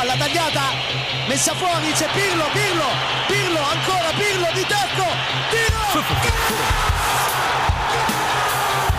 [0.00, 0.62] palla tagliata,
[1.28, 2.86] messa fuori, c'è Pirlo, Pirlo,
[3.26, 5.04] Pirlo, ancora Pirlo di tacco,
[5.50, 6.04] tiro!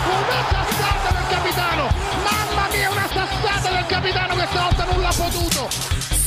[0.06, 1.88] Una sassata del capitano!
[2.22, 5.68] Mamma mia, una sassata del capitano questa volta non l'ha potuto!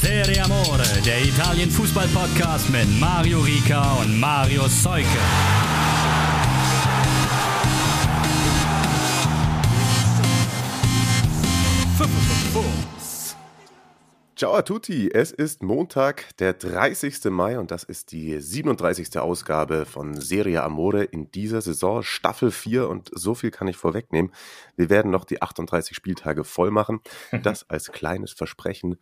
[0.02, 5.65] Serie Amore, der Italien Fußball Podcast mit Mario Rica und Mario Seuke.
[14.38, 17.24] Ciao a tutti, es ist Montag, der 30.
[17.32, 19.18] Mai und das ist die 37.
[19.18, 24.34] Ausgabe von Serie Amore in dieser Saison, Staffel 4 und so viel kann ich vorwegnehmen.
[24.76, 27.00] Wir werden noch die 38 Spieltage voll machen.
[27.44, 28.98] Das als kleines Versprechen.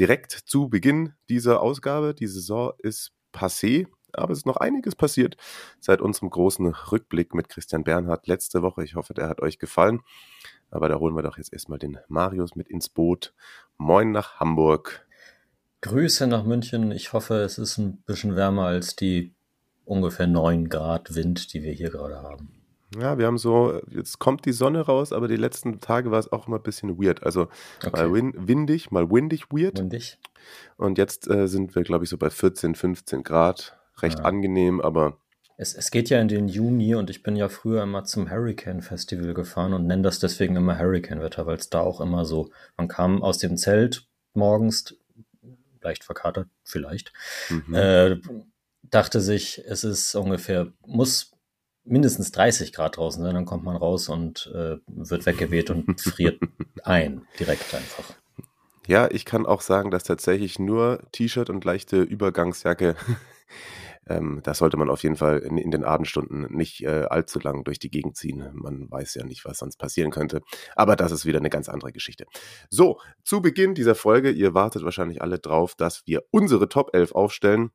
[0.00, 5.36] Direkt zu Beginn dieser Ausgabe, die Saison ist passé, aber es ist noch einiges passiert
[5.78, 8.82] seit unserem großen Rückblick mit Christian Bernhard letzte Woche.
[8.82, 10.00] Ich hoffe, der hat euch gefallen.
[10.72, 13.34] Aber da holen wir doch jetzt erstmal den Marius mit ins Boot.
[13.76, 15.06] Moin nach Hamburg.
[15.82, 16.90] Grüße nach München.
[16.92, 19.34] Ich hoffe, es ist ein bisschen wärmer als die
[19.84, 22.48] ungefähr 9 Grad Wind, die wir hier gerade haben.
[22.98, 26.30] Ja, wir haben so, jetzt kommt die Sonne raus, aber die letzten Tage war es
[26.30, 27.22] auch immer ein bisschen weird.
[27.22, 27.48] Also
[27.84, 27.90] Okay.
[27.92, 29.78] mal win windig, mal windig weird.
[29.78, 30.18] Windig?
[30.76, 33.78] Und jetzt äh, sind wir, glaube ich, so bei 14, 15 Grad.
[34.00, 34.24] Recht Ja.
[34.24, 35.18] angenehm, aber
[35.62, 38.82] Es, es geht ja in den Juni und ich bin ja früher immer zum Hurricane
[38.82, 42.88] Festival gefahren und nenne das deswegen immer Hurricane-Wetter, weil es da auch immer so, man
[42.88, 44.96] kam aus dem Zelt morgens,
[45.80, 47.12] leicht verkatert, vielleicht,
[47.48, 47.74] mhm.
[47.74, 48.16] äh,
[48.82, 51.30] dachte sich, es ist ungefähr, muss
[51.84, 56.40] mindestens 30 Grad draußen sein, dann kommt man raus und äh, wird weggeweht und friert
[56.82, 58.16] ein, direkt einfach.
[58.88, 62.96] Ja, ich kann auch sagen, dass tatsächlich nur T-Shirt und leichte Übergangsjacke,
[64.08, 67.64] ähm, da sollte man auf jeden Fall in, in den Abendstunden nicht äh, allzu lang
[67.64, 68.50] durch die Gegend ziehen.
[68.52, 70.40] Man weiß ja nicht, was sonst passieren könnte.
[70.74, 72.26] Aber das ist wieder eine ganz andere Geschichte.
[72.68, 77.12] So, zu Beginn dieser Folge, ihr wartet wahrscheinlich alle drauf, dass wir unsere Top 11
[77.12, 77.70] aufstellen.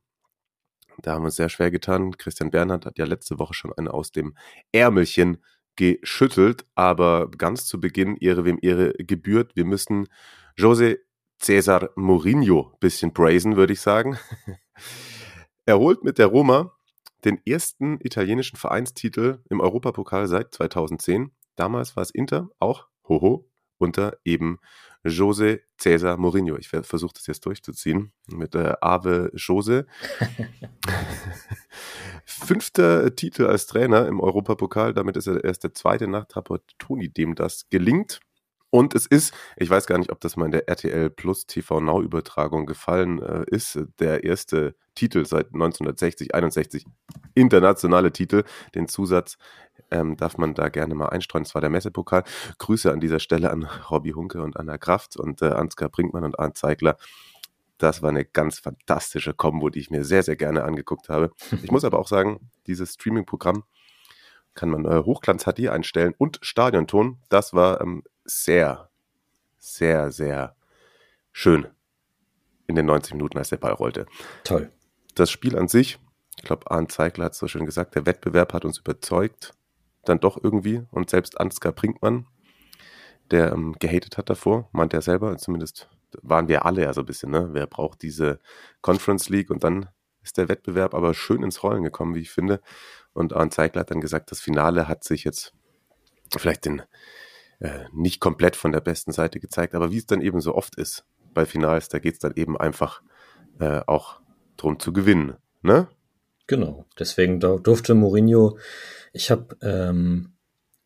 [1.02, 2.18] Da haben wir uns sehr schwer getan.
[2.18, 4.36] Christian Bernhard hat ja letzte Woche schon eine aus dem
[4.72, 5.38] Ärmelchen
[5.76, 9.56] geschüttelt, aber ganz zu Beginn, Ehre wem Ehre gebührt.
[9.56, 10.08] Wir müssen
[10.58, 10.98] José
[11.40, 14.18] Cesar Mourinho bisschen praisen, würde ich sagen.
[15.68, 16.72] er holt mit der Roma
[17.26, 21.32] den ersten italienischen Vereinstitel im Europapokal seit 2010.
[21.58, 24.60] Damals war es Inter, auch hoho, unter eben
[25.04, 26.58] José Cesar Mourinho.
[26.58, 29.86] Ich versuche das jetzt durchzuziehen mit äh, Ave Jose.
[32.26, 34.94] Fünfter Titel als Trainer im Europapokal.
[34.94, 38.22] Damit ist er erst der zweite nach Trapattoni, dem das gelingt.
[38.78, 41.80] Und es ist, ich weiß gar nicht, ob das mal in der RTL Plus TV
[41.82, 46.86] Now Übertragung gefallen äh, ist, der erste Titel seit 1960, 61,
[47.34, 48.44] internationale Titel.
[48.76, 49.40] Den Zusatz
[49.90, 51.44] ähm, darf man da gerne mal einstreuen.
[51.44, 52.24] Das war der Messepokal.
[52.60, 56.38] Grüße an dieser Stelle an Robby Hunke und Anna Kraft und äh, Ansgar Brinkmann und
[56.38, 56.98] Arndt Zeigler.
[57.80, 61.32] Das war eine ganz fantastische Kombo, die ich mir sehr, sehr gerne angeguckt habe.
[61.64, 63.64] Ich muss aber auch sagen, dieses Streaming-Programm
[64.54, 67.18] kann man äh, Hochglanz HD einstellen und Stadionton.
[67.30, 68.90] Das war ähm, sehr,
[69.58, 70.56] sehr, sehr
[71.32, 71.68] schön
[72.68, 74.06] in den 90 Minuten, als der Ball rollte.
[74.44, 74.72] Toll.
[75.16, 76.00] Das Spiel an sich,
[76.38, 79.54] ich glaube, Arndt Zeigler hat es so schön gesagt, der Wettbewerb hat uns überzeugt,
[80.06, 80.84] dann doch irgendwie.
[80.92, 82.28] Und selbst Ansgar Brinkmann,
[83.32, 85.90] der ähm, gehatet hat davor, meint er selber, zumindest
[86.22, 87.50] waren wir alle ja so ein bisschen, ne?
[87.52, 88.40] Wer braucht diese
[88.82, 89.50] Conference League?
[89.50, 89.90] Und dann
[90.22, 92.62] ist der Wettbewerb aber schön ins Rollen gekommen, wie ich finde.
[93.14, 95.54] Und Arndt Zeigler hat dann gesagt, das Finale hat sich jetzt
[96.38, 96.84] vielleicht den,
[97.60, 100.76] äh, nicht komplett von der besten Seite gezeigt, aber wie es dann eben so oft
[100.76, 103.02] ist bei Finals, da geht es dann eben einfach
[103.60, 104.20] äh, auch
[104.58, 105.36] drum zu gewinnen.
[105.62, 105.88] Ne?
[106.48, 108.58] Genau, deswegen durfte Mourinho,
[109.14, 110.34] ich habe, ähm,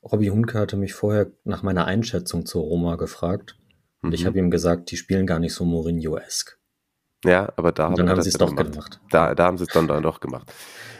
[0.04, 3.58] Robby Hunke hatte mich vorher nach meiner Einschätzung zur Roma gefragt
[4.02, 4.28] und ich Mhm.
[4.28, 6.58] habe ihm gesagt, die spielen gar nicht so Mourinho-esk.
[7.24, 9.00] Ja, aber da Und haben das sie es doch gemacht.
[9.12, 10.52] Da, da haben sie es dann, dann doch gemacht.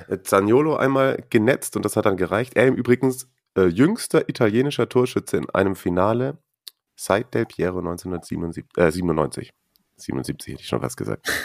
[0.08, 2.56] Äh, Zaniolo einmal genetzt und das hat dann gereicht.
[2.56, 6.38] Er im übrigens äh, jüngster italienischer Torschütze in einem Finale
[6.96, 8.66] seit Del Piero 1997.
[8.78, 9.52] Äh, 97.
[9.98, 11.28] 77 hätte ich schon was gesagt.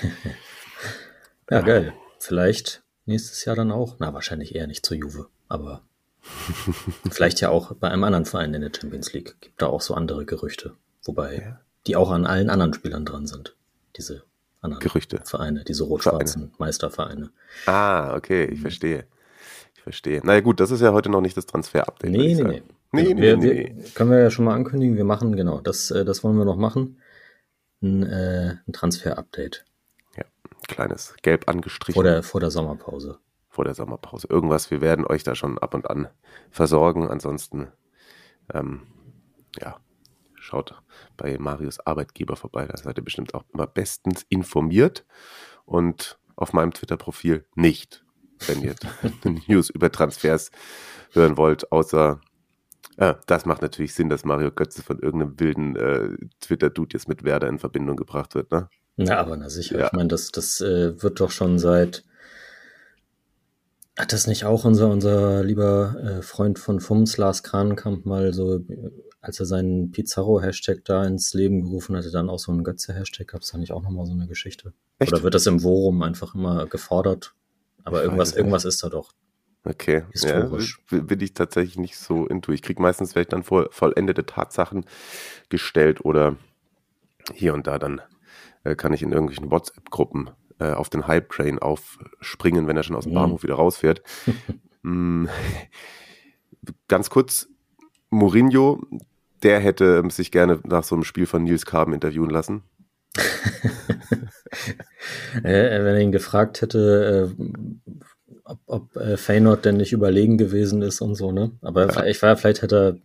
[1.49, 1.93] Ja, geil.
[2.19, 3.97] Vielleicht nächstes Jahr dann auch.
[4.01, 5.83] Na, wahrscheinlich eher nicht zur Juve, aber
[7.11, 9.37] vielleicht ja auch bei einem anderen Verein in der Champions League.
[9.41, 10.75] Gibt da auch so andere Gerüchte.
[11.05, 11.61] Wobei Ja.
[11.87, 13.55] die auch an allen anderen Spielern dran sind.
[13.97, 14.25] Diese
[14.61, 15.21] anderen Gerüchte.
[15.25, 17.31] Vereine, diese rot-schwarzen Meistervereine.
[17.67, 19.07] Ah, okay, ich verstehe.
[19.87, 20.21] Verstehe.
[20.25, 22.11] Naja gut, das ist ja heute noch nicht das Transfer-Update.
[22.11, 22.63] Nee, nee, nee.
[22.91, 23.73] Nee, nee, wir, nee.
[23.77, 26.45] Wir, können wir ja schon mal ankündigen, wir machen, genau, das, äh, das wollen wir
[26.45, 27.01] noch machen.
[27.83, 29.65] Ein, äh, ein Transfer-Update
[30.67, 31.95] Kleines Gelb angestrichen.
[31.95, 33.21] vor der, vor der Sommerpause.
[33.49, 34.27] vor der Sommerpause.
[34.29, 36.09] Irgendwas, wir werden euch da schon ab und an
[36.51, 37.09] versorgen.
[37.09, 37.69] Ansonsten,
[38.53, 38.83] ähm,
[39.61, 39.77] ja,
[40.35, 40.83] schaut
[41.17, 42.67] bei Marius Arbeitgeber vorbei.
[42.67, 45.07] Da seid ihr bestimmt auch immer bestens informiert.
[45.65, 48.05] Und auf meinem Twitter-Profil nicht,
[48.47, 48.75] wenn ihr
[49.47, 50.51] News über Transfers
[51.13, 52.21] hören wollt, außer
[52.97, 57.25] äh, das macht natürlich Sinn, dass Mario Götze von irgendeinem wilden äh, Twitter-Dude jetzt mit
[57.25, 58.69] Werder in Verbindung gebracht wird, ne?
[58.97, 59.79] Ja, aber na sicher.
[59.79, 59.87] Ja.
[59.87, 62.05] Ich meine, das, das äh, wird doch schon seit.
[63.99, 68.61] Hat das nicht auch unser, unser lieber äh, Freund von Fums, Lars Kranenkamp, mal so,
[69.21, 73.29] als er seinen Pizarro-Hashtag da ins Leben gerufen hatte, dann auch so einen Götze-Hashtag?
[73.29, 74.75] Gab es da nicht auch nochmal so eine Geschichte?
[74.99, 75.13] Echt?
[75.13, 77.35] Oder wird das im Forum einfach immer gefordert?
[77.87, 79.13] Aber irgendwas, irgendwas ist da doch.
[79.65, 80.81] Okay, historisch.
[80.91, 82.53] Ja, bin ich tatsächlich nicht so into.
[82.53, 84.85] Ich kriege meistens vielleicht dann voll, vollendete Tatsachen
[85.49, 86.37] gestellt oder
[87.33, 88.01] hier und da dann
[88.65, 93.05] äh, kann ich in irgendwelchen WhatsApp-Gruppen äh, auf den Hype-Train aufspringen, wenn er schon aus
[93.05, 93.17] dem mhm.
[93.17, 94.03] Bahnhof wieder rausfährt.
[94.83, 95.27] mm,
[96.89, 97.49] ganz kurz,
[98.11, 98.83] Mourinho,
[99.43, 102.63] der hätte sich gerne nach so einem Spiel von Nils Kaben interviewen lassen.
[105.43, 107.45] Äh, wenn er ihn gefragt hätte, äh,
[108.45, 111.53] ob, ob äh, Feyenoord denn nicht überlegen gewesen ist und so, ne?
[111.63, 112.05] Aber ja.
[112.05, 112.97] ich war, vielleicht hätte er,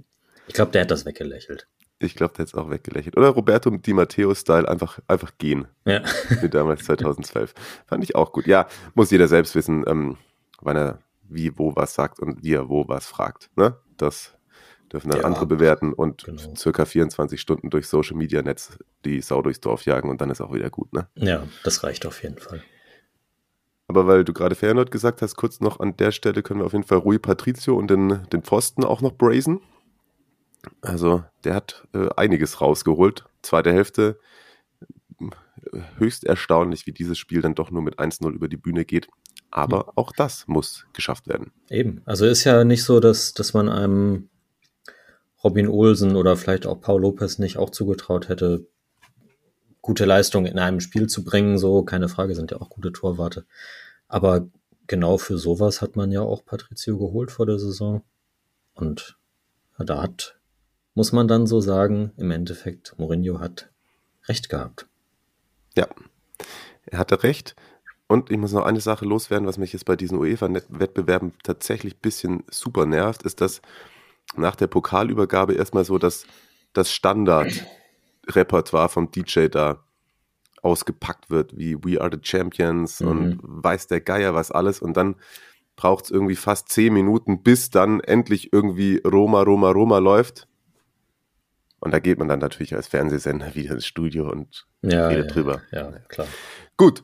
[0.47, 1.67] ich glaube, der hat das weggelächelt.
[1.99, 3.15] Ich glaube, der hat es auch weggelächelt.
[3.15, 5.67] Oder Roberto Di Matteo-Style einfach, einfach gehen.
[5.85, 6.01] Ja.
[6.41, 7.53] Wie damals 2012.
[7.85, 8.47] Fand ich auch gut.
[8.47, 10.17] Ja, muss jeder selbst wissen, ähm,
[10.61, 10.99] wann er
[11.29, 13.49] wie, wo was sagt und wie er wo was fragt.
[13.55, 13.75] Ne?
[13.97, 14.33] Das
[14.91, 16.55] dürfen dann ja, andere bewerten und genau.
[16.55, 20.41] circa 24 Stunden durch Social Media Netz die Sau durchs Dorf jagen und dann ist
[20.41, 21.07] auch wieder gut, ne?
[21.15, 22.61] Ja, das reicht auf jeden Fall.
[23.87, 26.73] Aber weil du gerade Feyenoord gesagt hast, kurz noch an der Stelle können wir auf
[26.73, 29.59] jeden Fall Rui Patricio und den, den Pfosten auch noch brazen.
[30.81, 33.25] Also der hat äh, einiges rausgeholt.
[33.41, 34.17] Zweite Hälfte
[35.97, 39.07] höchst erstaunlich, wie dieses Spiel dann doch nur mit 1-0 über die Bühne geht.
[39.49, 41.51] Aber auch das muss geschafft werden.
[41.69, 42.01] Eben.
[42.05, 44.29] Also ist ja nicht so, dass, dass man einem
[45.43, 48.67] Robin Olsen oder vielleicht auch Paul Lopez nicht auch zugetraut hätte,
[49.81, 51.57] gute Leistung in einem Spiel zu bringen.
[51.57, 53.45] So, keine Frage, sind ja auch gute Torwarte.
[54.07, 54.47] Aber
[54.87, 58.03] genau für sowas hat man ja auch Patricio geholt vor der Saison.
[58.73, 59.17] Und
[59.79, 60.39] da hat,
[60.93, 63.71] muss man dann so sagen, im Endeffekt, Mourinho hat
[64.27, 64.87] recht gehabt.
[65.75, 65.87] Ja,
[66.85, 67.55] er hatte recht.
[68.07, 72.01] Und ich muss noch eine Sache loswerden, was mich jetzt bei diesen UEFA-Wettbewerben tatsächlich ein
[72.01, 73.61] bisschen super nervt, ist, dass
[74.35, 76.25] nach der Pokalübergabe erstmal so das,
[76.73, 79.83] das Standard-Repertoire vom DJ da
[80.61, 83.07] ausgepackt wird, wie We Are the Champions mhm.
[83.07, 84.79] und weiß der Geier was alles.
[84.79, 85.15] Und dann
[85.75, 90.47] braucht es irgendwie fast zehn Minuten, bis dann endlich irgendwie Roma, Roma, Roma läuft.
[91.79, 95.33] Und da geht man dann natürlich als Fernsehsender wieder ins Studio und ja, redet ja,
[95.33, 95.61] drüber.
[95.71, 96.27] Ja, klar.
[96.77, 97.03] Gut,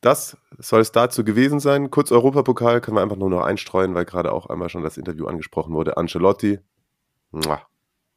[0.00, 1.90] das soll es dazu gewesen sein.
[1.90, 5.26] Kurz Europapokal können wir einfach nur noch einstreuen, weil gerade auch einmal schon das Interview
[5.26, 5.96] angesprochen wurde.
[5.96, 6.60] Ancelotti,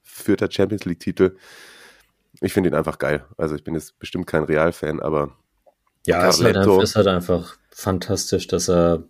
[0.03, 1.35] vierter Champions League-Titel.
[2.41, 3.25] Ich finde ihn einfach geil.
[3.37, 5.31] Also ich bin jetzt bestimmt kein Real-Fan, aber
[6.05, 9.03] ja, es ist, halt einfach, ist halt einfach fantastisch, dass er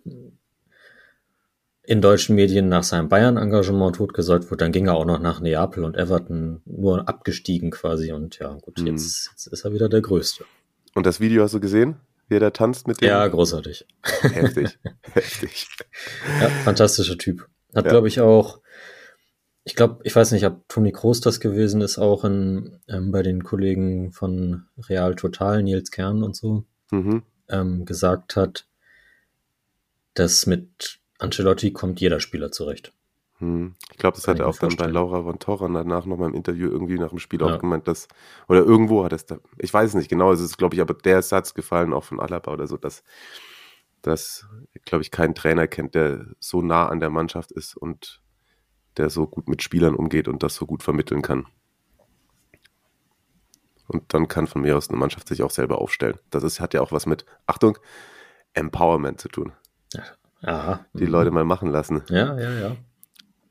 [1.82, 4.58] in deutschen Medien nach seinem Bayern-Engagement totgesagt wurde.
[4.58, 8.12] Dann ging er auch noch nach Neapel und Everton nur abgestiegen quasi.
[8.12, 8.88] Und ja, gut, mhm.
[8.88, 10.44] jetzt, jetzt ist er wieder der Größte.
[10.94, 11.96] Und das Video hast du gesehen?
[12.30, 13.08] Wie er da tanzt mit dem.
[13.08, 13.86] Ja, großartig.
[14.22, 14.78] Heftig,
[15.12, 15.68] heftig.
[16.40, 17.48] Ja, fantastischer Typ.
[17.74, 17.90] Hat, ja.
[17.90, 18.60] glaube ich, auch,
[19.64, 23.22] ich glaube, ich weiß nicht, ob Toni Kroos das gewesen ist, auch in, ähm, bei
[23.22, 27.22] den Kollegen von Real Total, Nils Kern und so, mhm.
[27.48, 28.66] ähm, gesagt hat,
[30.14, 32.92] dass mit Ancelotti kommt jeder Spieler zurecht.
[33.40, 33.74] Hm.
[33.90, 36.68] Ich glaube, das hat er auch dann bei Laura von Torran danach nochmal im Interview
[36.68, 37.46] irgendwie nach dem Spiel ja.
[37.46, 38.06] auch gemeint, dass,
[38.48, 40.94] oder irgendwo hat es da, ich weiß es nicht genau, es ist, glaube ich, aber
[40.94, 43.02] der Satz gefallen auch von Alaba oder so, dass,
[44.02, 44.46] dass,
[44.84, 48.20] glaube ich, kein Trainer kennt, der so nah an der Mannschaft ist und
[48.98, 51.46] der so gut mit Spielern umgeht und das so gut vermitteln kann.
[53.88, 56.18] Und dann kann von mir aus eine Mannschaft sich auch selber aufstellen.
[56.28, 57.78] Das ist, hat ja auch was mit, Achtung,
[58.52, 59.52] Empowerment zu tun.
[60.42, 60.86] Aha.
[60.92, 61.10] Die mhm.
[61.10, 62.02] Leute mal machen lassen.
[62.08, 62.76] Ja, ja, ja.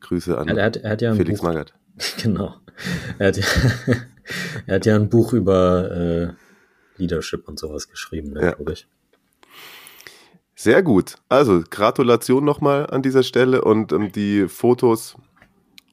[0.01, 1.73] Grüße an er hat, er hat ja Felix Buch, Magath.
[2.23, 2.55] Genau.
[3.17, 3.45] Er hat, ja,
[4.67, 6.29] er hat ja ein Buch über äh,
[6.97, 8.51] Leadership und sowas geschrieben, ne, ja.
[8.53, 8.87] glaube ich.
[10.55, 11.15] Sehr gut.
[11.29, 15.15] Also Gratulation nochmal an dieser Stelle und ähm, die Fotos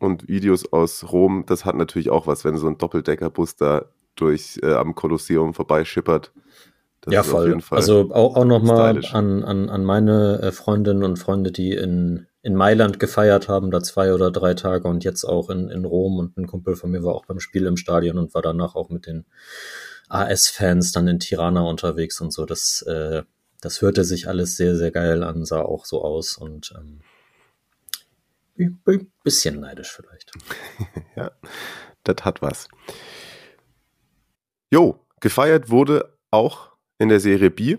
[0.01, 3.87] und Videos aus Rom, das hat natürlich auch was, wenn so ein Doppeldeckerbus da
[4.17, 6.33] durch äh, am Kolosseum vorbeischippert.
[7.01, 7.61] Das ja, voll.
[7.71, 12.55] also auch, auch nochmal an, an, an meine äh, Freundinnen und Freunde, die in in
[12.55, 16.37] Mailand gefeiert haben, da zwei oder drei Tage und jetzt auch in, in Rom und
[16.37, 19.09] ein Kumpel von mir war auch beim Spiel im Stadion und war danach auch mit
[19.09, 19.27] den
[20.09, 22.47] AS-Fans dann in Tirana unterwegs und so.
[22.47, 23.25] Das, äh,
[23.61, 27.01] das hörte sich alles sehr, sehr geil an, sah auch so aus und ähm,
[29.25, 30.31] bisschen neidisch vielleicht.
[31.17, 31.33] ja,
[32.05, 32.69] das hat was.
[34.71, 37.79] Jo, gefeiert wurde auch in der Serie B.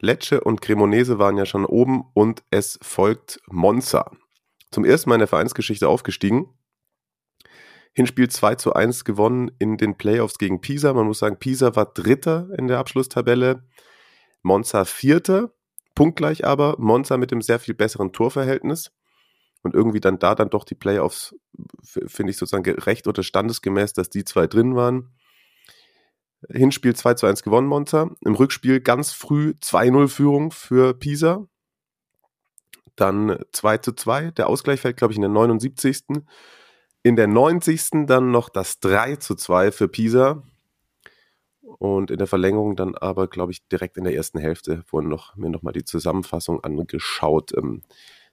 [0.00, 4.10] Lecce und Cremonese waren ja schon oben und es folgt Monza.
[4.70, 6.48] Zum ersten Mal in der Vereinsgeschichte aufgestiegen.
[7.92, 10.92] Hinspiel 2 zu 1 gewonnen in den Playoffs gegen Pisa.
[10.94, 13.64] Man muss sagen, Pisa war Dritter in der Abschlusstabelle.
[14.42, 15.52] Monza Vierter,
[15.94, 16.76] punktgleich aber.
[16.78, 18.92] Monza mit dem sehr viel besseren Torverhältnis.
[19.62, 21.34] Und irgendwie dann da dann doch die Playoffs,
[21.82, 25.12] finde ich sozusagen recht oder standesgemäß, dass die zwei drin waren.
[26.48, 28.10] Hinspiel 2 zu 1 gewonnen, Monza.
[28.24, 31.46] Im Rückspiel ganz früh 2-0 Führung für Pisa.
[32.96, 34.30] Dann 2 zu 2.
[34.32, 36.04] Der Ausgleich fällt, glaube ich, in der 79.
[37.02, 38.06] In der 90.
[38.06, 40.42] dann noch das 3 zu 2 für Pisa.
[41.62, 45.36] Und in der Verlängerung dann aber, glaube ich, direkt in der ersten Hälfte wurden noch,
[45.36, 47.52] mir nochmal die Zusammenfassung angeschaut.
[47.56, 47.82] Ähm,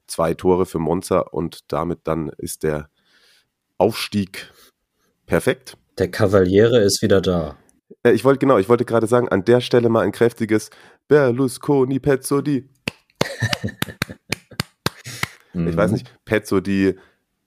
[0.07, 2.89] zwei Tore für Monza und damit dann ist der
[3.77, 4.51] Aufstieg
[5.25, 5.77] perfekt.
[5.97, 7.57] Der Kavaliere ist wieder da.
[8.03, 10.69] Äh, ich wollte, genau, ich wollte gerade sagen, an der Stelle mal ein kräftiges
[11.07, 12.69] Berlusconi Pezzodi.
[15.53, 16.97] ich weiß nicht, Pezzodi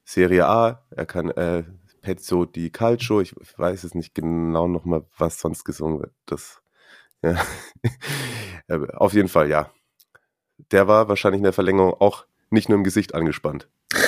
[0.05, 1.65] Serie A, er kann äh,
[2.01, 6.13] Pezzo di Calcio, ich weiß es nicht genau nochmal, was sonst gesungen wird.
[6.27, 6.61] Das,
[7.23, 7.37] ja.
[8.67, 9.71] Äh, auf jeden Fall, ja.
[10.71, 13.69] Der war wahrscheinlich in der Verlängerung auch nicht nur im Gesicht angespannt.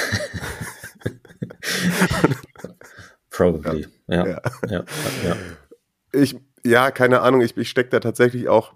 [3.31, 4.27] Probably, ja.
[4.27, 4.41] Ja.
[4.69, 4.85] ja.
[5.25, 5.37] ja.
[6.12, 8.75] Ich, ja, keine Ahnung, ich, ich stecke da tatsächlich auch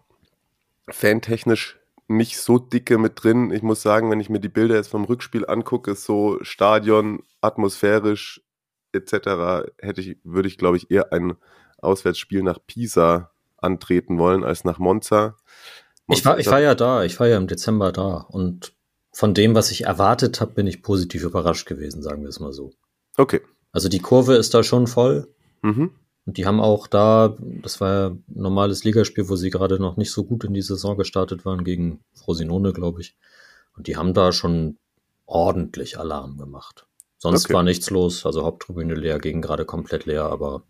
[0.89, 1.79] fantechnisch
[2.09, 3.51] nicht so dicke mit drin.
[3.51, 8.43] Ich muss sagen, wenn ich mir die Bilder jetzt vom Rückspiel angucke, so Stadion, atmosphärisch
[8.93, 11.35] etc., hätte ich, würde ich, glaube ich, eher ein
[11.79, 15.37] Auswärtsspiel nach Pisa antreten wollen als nach Monza.
[16.07, 18.73] Monza ich war, ich war ja da, ich war ja im Dezember da und
[19.13, 22.53] von dem, was ich erwartet habe, bin ich positiv überrascht gewesen, sagen wir es mal
[22.53, 22.73] so.
[23.17, 23.41] Okay.
[23.73, 25.29] Also die Kurve ist da schon voll.
[25.63, 25.91] Mhm.
[26.27, 29.97] Und die haben auch da, das war ja ein normales Ligaspiel, wo sie gerade noch
[29.97, 33.17] nicht so gut in die Saison gestartet waren, gegen Frosinone, glaube ich.
[33.77, 34.77] Und die haben da schon
[35.25, 36.87] ordentlich Alarm gemacht.
[37.19, 37.55] Sonst okay.
[37.55, 40.63] war nichts los, also Haupttribüne leer, gegen gerade komplett leer, aber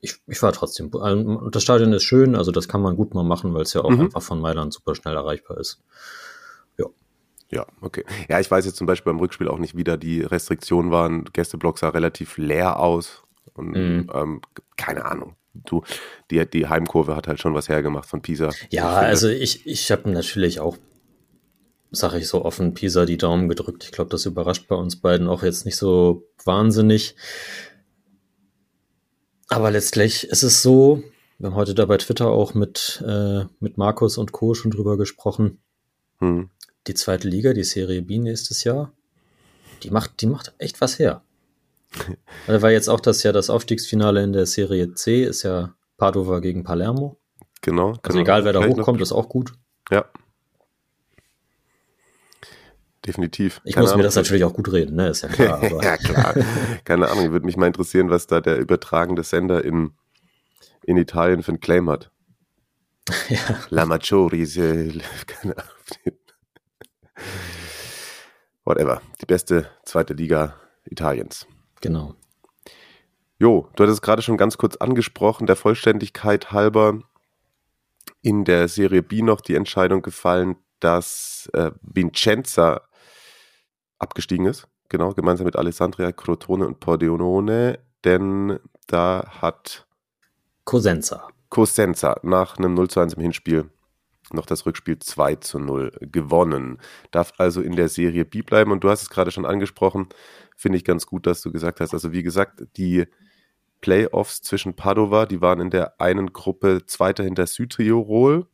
[0.00, 0.88] ich, ich war trotzdem.
[0.90, 3.80] Und das Stadion ist schön, also das kann man gut mal machen, weil es ja
[3.82, 4.02] auch mhm.
[4.02, 5.82] einfach von Mailand super schnell erreichbar ist.
[7.50, 8.04] Ja, okay.
[8.28, 11.24] Ja, ich weiß jetzt zum Beispiel beim Rückspiel auch nicht, wie da die Restriktionen waren.
[11.32, 13.22] Gästeblock sah relativ leer aus.
[13.54, 14.10] Und mhm.
[14.12, 14.40] ähm,
[14.76, 15.34] keine Ahnung.
[15.54, 15.82] Du,
[16.30, 18.50] die, die Heimkurve hat halt schon was hergemacht von Pisa.
[18.70, 20.76] Ja, ich also ich, ich habe natürlich auch,
[21.90, 23.84] sage ich so offen, Pisa die Daumen gedrückt.
[23.84, 27.16] Ich glaube, das überrascht bei uns beiden auch jetzt nicht so wahnsinnig.
[29.48, 31.02] Aber letztlich ist es so,
[31.38, 34.54] wir haben heute da bei Twitter auch mit, äh, mit Markus und Co.
[34.54, 35.58] schon drüber gesprochen.
[36.18, 36.50] Hm
[36.88, 38.92] die zweite Liga, die Serie B nächstes Jahr,
[39.82, 41.22] die macht, die macht echt was her.
[42.46, 46.40] Da war jetzt auch das ja das Aufstiegsfinale in der Serie C, ist ja Padova
[46.40, 47.18] gegen Palermo.
[47.62, 47.88] Genau.
[47.88, 48.20] Also genau.
[48.20, 49.52] egal, wer da hochkommt, ist auch gut.
[49.90, 50.04] Ja.
[53.06, 53.60] Definitiv.
[53.64, 54.00] Ich Keine muss Ahnung.
[54.00, 55.08] mir das natürlich auch gut reden, ne?
[55.08, 55.62] Ist ja klar.
[55.82, 56.34] ja, klar.
[56.84, 59.92] Keine Ahnung, würde mich mal interessieren, was da der übertragende Sender in,
[60.82, 62.10] in Italien für einen Claim hat.
[63.30, 63.38] Ja.
[63.70, 64.36] La Maggiore,
[65.26, 66.18] keine Ahnung
[68.68, 69.00] whatever.
[69.20, 70.54] Die beste zweite Liga
[70.84, 71.46] Italiens.
[71.80, 72.14] Genau.
[73.38, 76.98] Jo, du hattest gerade schon ganz kurz angesprochen, der Vollständigkeit halber
[78.20, 82.82] in der Serie B noch die Entscheidung gefallen, dass äh, Vincenza
[83.98, 84.66] abgestiegen ist.
[84.88, 89.86] Genau, gemeinsam mit Alessandria Crotone und Pordenone, denn da hat
[90.64, 91.28] Cosenza.
[91.50, 93.70] Cosenza nach einem 0 zu 1 im Hinspiel
[94.32, 96.78] noch das Rückspiel 2 zu 0 gewonnen.
[97.10, 98.72] Darf also in der Serie B bleiben.
[98.72, 100.08] Und du hast es gerade schon angesprochen,
[100.56, 101.94] finde ich ganz gut, dass du gesagt hast.
[101.94, 103.06] Also wie gesagt, die
[103.80, 108.46] Playoffs zwischen Padova, die waren in der einen Gruppe Zweiter hinter Südtirol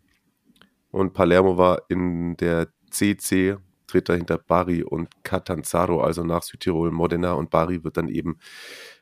[0.90, 7.33] und Palermo war in der CC Dritter hinter Bari und Catanzaro, also nach Südtirol, Modena
[7.33, 8.38] und Bari wird dann eben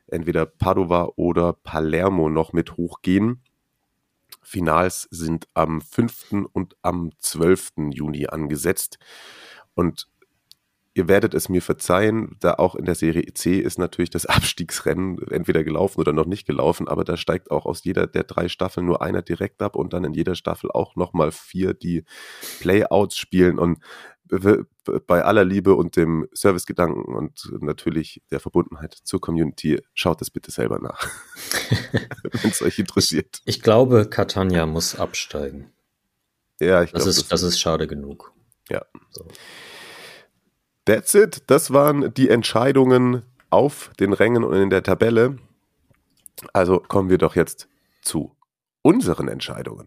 [0.07, 3.43] entweder Padova oder Palermo noch mit hochgehen.
[4.43, 6.49] Finals sind am 5.
[6.53, 7.73] und am 12.
[7.91, 8.99] Juni angesetzt.
[9.75, 10.09] Und
[10.95, 15.19] ihr werdet es mir verzeihen, da auch in der Serie C ist natürlich das Abstiegsrennen
[15.31, 18.87] entweder gelaufen oder noch nicht gelaufen, aber da steigt auch aus jeder der drei Staffeln
[18.87, 22.05] nur einer direkt ab und dann in jeder Staffel auch nochmal vier, die
[22.61, 23.79] Playouts spielen und
[25.07, 30.51] bei aller Liebe und dem Servicegedanken und natürlich der Verbundenheit zur Community, schaut es bitte
[30.51, 31.07] selber nach,
[31.93, 33.43] wenn es euch interessiert.
[33.45, 35.71] Ich, ich, glaube, Catania muss absteigen.
[36.61, 37.05] Ja, ich glaube.
[37.05, 38.33] Das, ist, das, das ist schade genug.
[38.71, 38.83] Ja.
[39.11, 39.27] So.
[40.85, 41.45] That's it.
[41.47, 45.39] Das waren die Entscheidungen auf den Rängen und in der Tabelle.
[46.53, 47.69] Also kommen wir doch jetzt
[48.01, 48.35] zu
[48.83, 49.87] unseren Entscheidungen.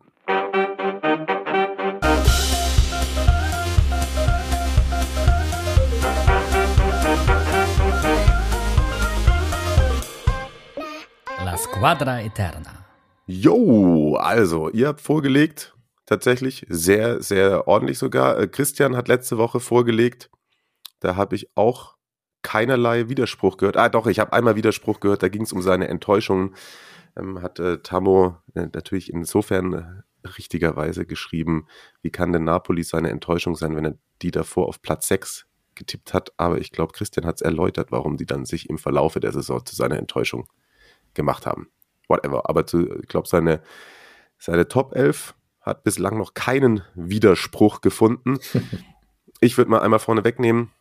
[11.43, 12.85] La Squadra Eterna.
[13.27, 15.75] Jo, also, ihr habt vorgelegt,
[16.05, 18.39] tatsächlich sehr, sehr ordentlich sogar.
[18.39, 20.29] Äh, Christian hat letzte Woche vorgelegt,
[20.99, 21.95] da habe ich auch
[22.41, 23.77] keinerlei Widerspruch gehört.
[23.77, 26.55] Ah, doch, ich habe einmal Widerspruch gehört, da ging es um seine Enttäuschungen.
[27.17, 31.67] Ähm, hat äh, Tammo äh, natürlich insofern äh, richtigerweise geschrieben,
[32.01, 36.13] wie kann denn Napoli seine Enttäuschung sein, wenn er die davor auf Platz 6 getippt
[36.13, 36.31] hat.
[36.37, 39.65] Aber ich glaube, Christian hat es erläutert, warum die dann sich im Verlaufe der Saison
[39.65, 40.47] zu seiner Enttäuschung
[41.13, 41.69] gemacht haben.
[42.07, 42.49] Whatever.
[42.49, 43.61] Aber zu, ich glaube, seine,
[44.37, 48.37] seine Top 11 hat bislang noch keinen Widerspruch gefunden.
[49.41, 50.71] ich würde mal einmal vorne wegnehmen.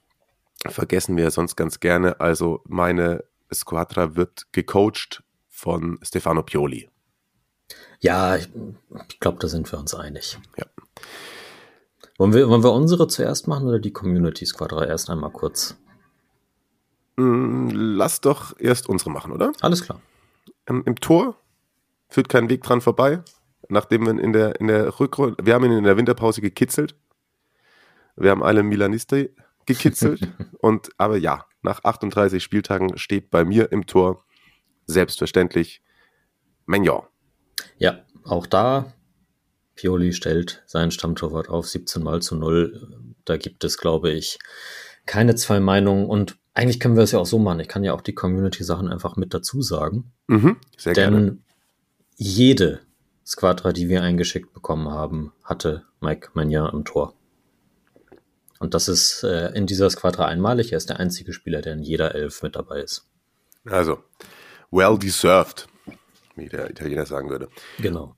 [0.66, 2.20] Vergessen wir sonst ganz gerne.
[2.20, 6.88] Also meine Squadra wird gecoacht von Stefano Pioli.
[8.00, 8.48] Ja, ich,
[9.08, 10.38] ich glaube, da sind wir uns einig.
[10.56, 10.66] Ja.
[12.18, 15.76] Wollen wir, wollen wir unsere zuerst machen oder die Community Squadra erst einmal kurz?
[17.16, 19.52] Mm, Lass doch erst unsere machen, oder?
[19.60, 20.00] Alles klar.
[20.66, 21.36] Im, Im Tor
[22.08, 23.22] führt kein Weg dran vorbei.
[23.68, 26.94] Nachdem wir in der, in der Rückrunde, wir haben ihn in der Winterpause gekitzelt.
[28.16, 29.30] Wir haben alle Milanisti
[29.66, 30.28] gekitzelt.
[30.58, 34.24] und, aber ja, nach 38 Spieltagen steht bei mir im Tor
[34.86, 35.82] selbstverständlich
[36.66, 37.02] Magnon.
[37.78, 38.92] Ja, auch da,
[39.74, 43.14] Pioli stellt sein Stammtorwart auf 17 mal zu 0.
[43.24, 44.38] Da gibt es, glaube ich,
[45.06, 47.60] keine zwei Meinungen und eigentlich können wir es ja auch so machen.
[47.60, 50.12] Ich kann ja auch die Community-Sachen einfach mit dazu sagen.
[50.28, 51.38] Mhm, sehr Denn gerne.
[52.16, 52.80] jede
[53.26, 57.14] Squadra, die wir eingeschickt bekommen haben, hatte Mike Magnan im Tor.
[58.64, 60.72] Und das ist äh, in dieser Squadra einmalig.
[60.72, 63.06] Er ist der einzige Spieler, der in jeder Elf mit dabei ist.
[63.66, 64.02] Also,
[64.70, 65.68] well deserved,
[66.34, 67.50] wie der Italiener sagen würde.
[67.78, 68.16] Genau.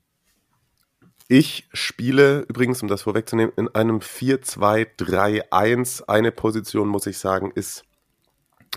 [1.27, 6.05] Ich spiele übrigens, um das vorwegzunehmen, in einem 4-2-3-1.
[6.07, 7.83] Eine Position, muss ich sagen, ist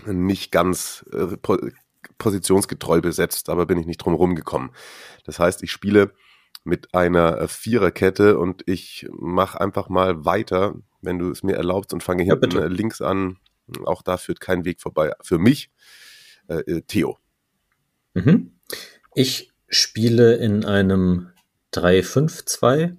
[0.05, 1.57] nicht ganz äh, po
[2.17, 4.71] positionsgetreu besetzt, aber bin ich nicht drum rumgekommen.
[5.23, 6.11] Das heißt, ich spiele
[6.65, 11.93] mit einer äh, Viererkette und ich mache einfach mal weiter, wenn du es mir erlaubst
[11.93, 12.63] und fange Ja, hinten bitte.
[12.65, 13.37] äh, links an.
[13.85, 15.13] Auch da führt kein Weg vorbei.
[15.21, 15.69] Für mich,
[16.47, 17.17] äh, äh, Theo.
[18.13, 18.51] Mhm.
[19.15, 21.29] Ich spiele in einem
[21.73, 22.97] 3-5-2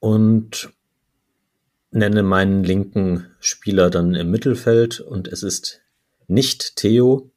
[0.00, 0.70] und
[1.90, 5.80] nenne meinen linken Spieler dann im Mittelfeld und es ist
[6.28, 7.30] nicht Theo,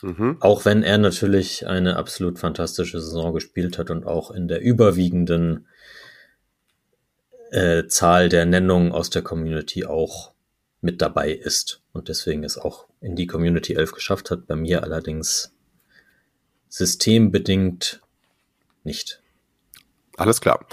[0.00, 0.36] Mhm.
[0.40, 5.66] auch wenn er natürlich eine absolut fantastische Saison gespielt hat und auch in der überwiegenden
[7.50, 10.32] äh, Zahl der Nennungen aus der Community auch
[10.80, 14.46] mit dabei ist und deswegen es auch in die Community 11 geschafft hat.
[14.46, 15.54] Bei mir allerdings
[16.68, 18.00] systembedingt
[18.84, 19.22] nicht.
[20.16, 20.66] Alles klar.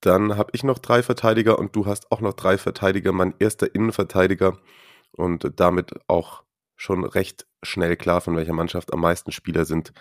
[0.00, 3.12] Dann habe ich noch drei Verteidiger und du hast auch noch drei Verteidiger.
[3.12, 4.58] Mein erster Innenverteidiger
[5.12, 6.42] und damit auch
[6.76, 9.92] schon recht schnell klar, von welcher Mannschaft am meisten Spieler sind.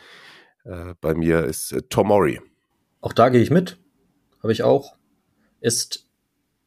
[0.64, 2.42] Äh, bei mir ist äh, Tomori.
[3.02, 3.78] Auch da gehe ich mit.
[4.42, 4.96] Habe ich auch.
[5.62, 6.06] Ist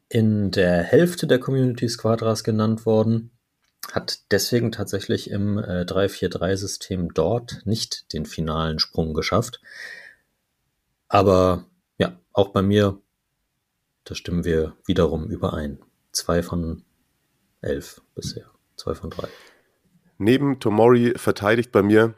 [0.08, 3.30] in der Hälfte der Community Squadras genannt worden.
[3.92, 9.60] Hat deswegen tatsächlich im äh, 3-4-3-System dort nicht den finalen Sprung geschafft.
[11.08, 11.66] Aber
[11.98, 13.00] ja, auch bei mir,
[14.04, 15.80] da stimmen wir wiederum überein.
[16.12, 16.84] Zwei von
[17.60, 18.50] elf bisher.
[18.76, 19.28] Zwei von drei.
[20.18, 22.14] Neben Tomori verteidigt bei mir,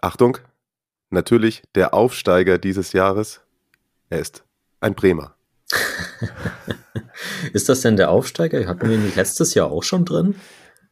[0.00, 0.38] Achtung,
[1.10, 3.42] natürlich der Aufsteiger dieses Jahres.
[4.08, 4.44] Er ist
[4.80, 5.35] ein Bremer.
[7.52, 8.66] Ist das denn der Aufsteiger?
[8.66, 10.36] Hatten wir ihn nicht letztes Jahr auch schon drin?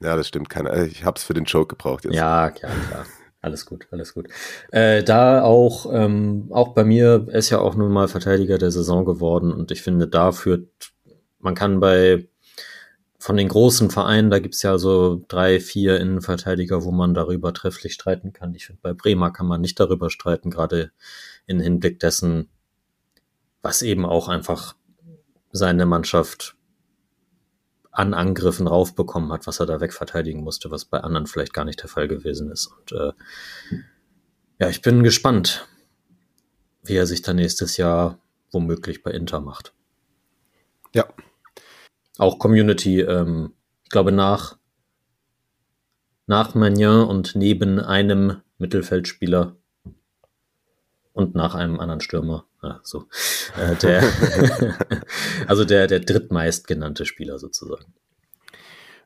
[0.01, 0.51] Ja, das stimmt.
[0.51, 2.15] Keine, ich habe es für den Joke gebraucht jetzt.
[2.15, 3.07] Ja, klar, klar.
[3.41, 4.29] Alles gut, alles gut.
[4.73, 9.05] Äh, da auch, ähm, auch bei mir ist ja auch nun mal Verteidiger der Saison
[9.05, 10.69] geworden und ich finde, da führt,
[11.41, 12.27] man kann bei
[13.19, 17.95] von den großen Vereinen, da gibt's ja so drei, vier Innenverteidiger, wo man darüber trefflich
[17.95, 18.55] streiten kann.
[18.55, 20.91] Ich finde, bei Bremer kann man nicht darüber streiten, gerade
[21.47, 22.51] in Hinblick dessen,
[23.65, 24.77] was eben auch einfach
[25.51, 26.55] seine Mannschaft
[27.91, 31.81] an Angriffen raufbekommen hat, was er da wegverteidigen musste, was bei anderen vielleicht gar nicht
[31.81, 32.67] der Fall gewesen ist.
[32.67, 33.13] Und äh,
[34.61, 35.67] ja, ich bin gespannt,
[36.83, 38.19] wie er sich dann nächstes Jahr
[38.53, 39.73] womöglich bei Inter macht.
[40.95, 41.09] Ja.
[42.19, 44.59] Auch Community, ähm, ich glaube nach
[46.27, 49.57] nach Magnin und neben einem Mittelfeldspieler
[51.15, 52.45] und nach einem anderen Stürmer.
[52.63, 53.07] Ja, so.
[53.57, 54.03] Äh, der,
[55.47, 57.95] also der, der drittmeist genannte Spieler sozusagen.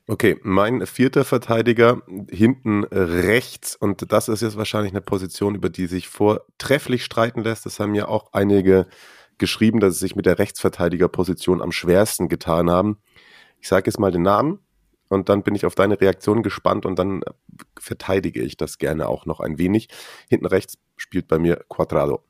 [0.07, 5.87] Okay, mein vierter Verteidiger hinten rechts und das ist jetzt wahrscheinlich eine Position, über die
[5.87, 7.66] sich vortrefflich streiten lässt.
[7.66, 8.87] Das haben ja auch einige
[9.37, 12.99] geschrieben, dass sie sich mit der Rechtsverteidigerposition am schwersten getan haben.
[13.61, 14.61] Ich sage jetzt mal den Namen
[15.09, 17.23] und dann bin ich auf deine Reaktion gespannt und dann
[17.79, 19.88] verteidige ich das gerne auch noch ein wenig.
[20.29, 22.23] Hinten rechts spielt bei mir Quadrado.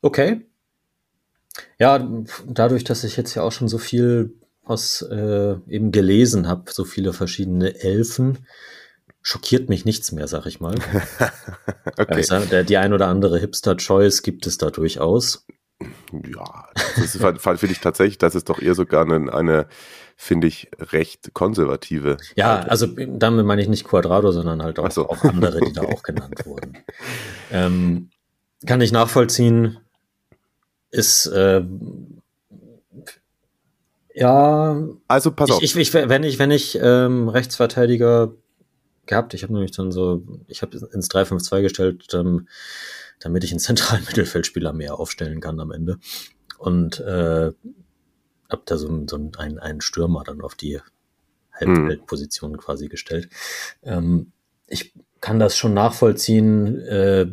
[0.00, 0.46] Okay.
[1.78, 2.08] Ja,
[2.46, 4.34] dadurch, dass ich jetzt ja auch schon so viel
[4.64, 8.46] aus äh, eben gelesen habe, so viele verschiedene Elfen,
[9.22, 10.74] schockiert mich nichts mehr, sag ich mal.
[11.98, 12.06] okay.
[12.08, 15.46] Also, der, die ein oder andere Hipster-Choice gibt es da durchaus.
[16.12, 19.66] Ja, das ist, finde ich tatsächlich, das ist doch eher sogar eine, eine
[20.22, 22.16] finde ich, recht konservative.
[22.36, 25.08] Ja, also damit meine ich nicht Quadrado, sondern halt auch, so.
[25.08, 26.78] auch andere, die da auch genannt wurden.
[27.50, 28.10] Ähm,
[28.64, 29.78] kann ich nachvollziehen,
[30.92, 31.64] ist äh,
[34.14, 34.80] ja.
[35.08, 35.60] Also pass auf.
[35.60, 38.32] Ich, ich, wenn ich, wenn ich ähm, Rechtsverteidiger
[39.06, 42.46] gehabt, ich habe nämlich dann so, ich habe ins 3-5-2 gestellt, ähm,
[43.18, 45.98] damit ich einen zentralen Mittelfeldspieler mehr aufstellen kann am Ende.
[46.58, 47.50] Und äh,
[48.52, 50.80] habe da so, so einen, einen Stürmer dann auf die
[51.52, 52.58] Halbfeldposition hm.
[52.58, 53.28] quasi gestellt.
[53.82, 54.32] Ähm,
[54.66, 56.80] ich kann das schon nachvollziehen.
[56.80, 57.26] Äh,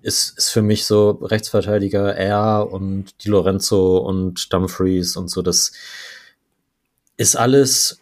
[0.00, 5.42] ist, ist für mich so Rechtsverteidiger R und Di Lorenzo und Dumfries und so.
[5.42, 5.72] Das
[7.16, 8.00] ist alles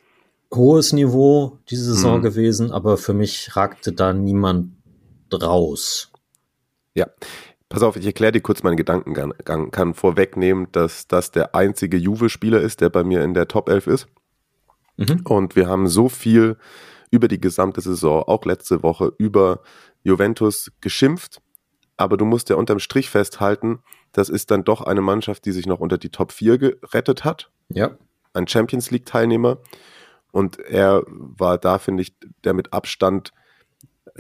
[0.54, 2.22] hohes Niveau diese Saison hm.
[2.22, 4.72] gewesen, aber für mich ragte da niemand
[5.32, 6.10] raus.
[6.94, 7.08] Ja,
[7.68, 9.70] Pass auf, ich erkläre dir kurz meinen Gedankengang.
[9.70, 13.86] Kann vorwegnehmen, dass das der einzige Juve-Spieler ist, der bei mir in der Top 11
[13.88, 14.08] ist.
[14.96, 15.22] Mhm.
[15.24, 16.56] Und wir haben so viel
[17.10, 19.60] über die gesamte Saison, auch letzte Woche, über
[20.02, 21.40] Juventus geschimpft.
[21.96, 23.80] Aber du musst ja unterm Strich festhalten,
[24.12, 27.50] das ist dann doch eine Mannschaft, die sich noch unter die Top 4 gerettet hat.
[27.68, 27.96] Ja.
[28.32, 29.58] Ein Champions League-Teilnehmer.
[30.30, 33.32] Und er war da, finde ich, der mit Abstand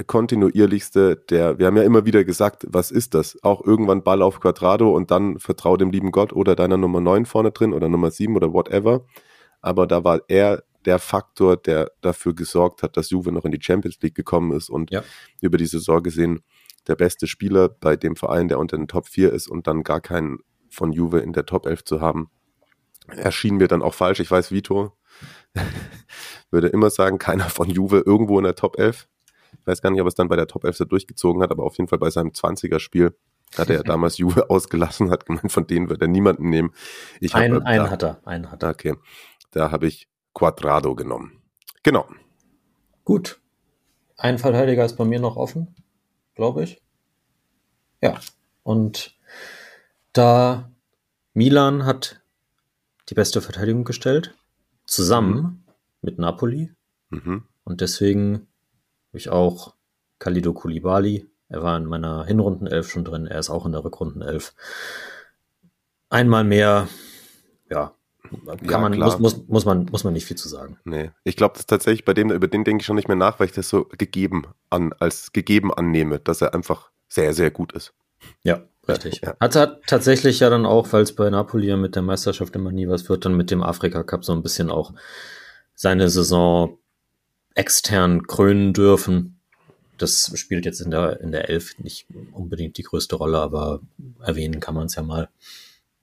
[0.04, 3.38] kontinuierlichste, der, wir haben ja immer wieder gesagt, was ist das?
[3.42, 7.26] Auch irgendwann Ball auf Quadrado und dann vertrau dem lieben Gott oder deiner Nummer 9
[7.26, 9.04] vorne drin oder Nummer 7 oder whatever.
[9.60, 13.60] Aber da war er der Faktor, der dafür gesorgt hat, dass Juve noch in die
[13.60, 15.02] Champions League gekommen ist und ja.
[15.40, 16.42] über die Saison gesehen
[16.86, 20.00] der beste Spieler bei dem Verein, der unter den Top 4 ist und dann gar
[20.00, 22.30] keinen von Juve in der Top 11 zu haben,
[23.08, 24.20] erschien mir dann auch falsch.
[24.20, 24.96] Ich weiß, Vito
[26.50, 29.08] würde immer sagen, keiner von Juve irgendwo in der Top 11.
[29.66, 31.76] Ich weiß gar nicht, ob es dann bei der Top 11 durchgezogen hat, aber auf
[31.76, 33.16] jeden Fall bei seinem 20er-Spiel
[33.58, 36.72] hat er ja damals Juve ausgelassen, hat gemeint, von denen wird er niemanden nehmen.
[37.18, 38.70] Ich hab, einen, einen hat er, einen hat er.
[38.70, 38.94] Okay,
[39.50, 41.42] da habe ich Quadrado genommen.
[41.82, 42.06] Genau.
[43.04, 43.40] Gut.
[44.16, 45.74] Ein Verteidiger ist bei mir noch offen,
[46.36, 46.80] glaube ich.
[48.00, 48.20] Ja.
[48.62, 49.16] Und
[50.12, 50.70] da
[51.34, 52.20] Milan hat
[53.08, 54.36] die beste Verteidigung gestellt,
[54.84, 55.62] zusammen mhm.
[56.02, 56.72] mit Napoli.
[57.10, 57.42] Mhm.
[57.64, 58.46] Und deswegen
[59.18, 59.74] ich auch
[60.18, 61.30] Kalido Kulibali.
[61.48, 63.26] Er war in meiner Hinrundenelf schon drin.
[63.26, 64.54] Er ist auch in der Rückrundenelf.
[66.08, 66.88] Einmal mehr,
[67.70, 67.96] ja,
[68.30, 70.78] kann ja, man, muss, muss, muss, man, muss man nicht viel zu sagen.
[70.84, 73.38] Nee, ich glaube, das tatsächlich bei dem, über den denke ich schon nicht mehr nach,
[73.38, 77.72] weil ich das so gegeben an, als gegeben annehme, dass er einfach sehr, sehr gut
[77.72, 77.94] ist.
[78.42, 79.20] Ja, richtig.
[79.22, 79.36] Ja.
[79.40, 82.72] Hat, hat tatsächlich ja dann auch, weil es bei Napoli ja mit der Meisterschaft immer
[82.72, 84.92] nie was wird, dann mit dem Afrika Cup so ein bisschen auch
[85.74, 86.78] seine Saison
[87.56, 89.40] extern krönen dürfen.
[89.98, 93.80] Das spielt jetzt in der, in der Elf nicht unbedingt die größte Rolle, aber
[94.20, 95.30] erwähnen kann man es ja mal.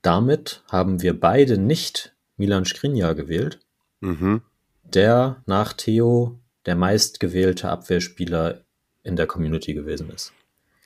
[0.02, 3.60] Damit haben wir beide nicht Milan Skriniar gewählt,
[4.00, 4.42] mhm.
[4.82, 8.62] der nach Theo der meistgewählte Abwehrspieler
[9.02, 10.32] in der Community gewesen ist.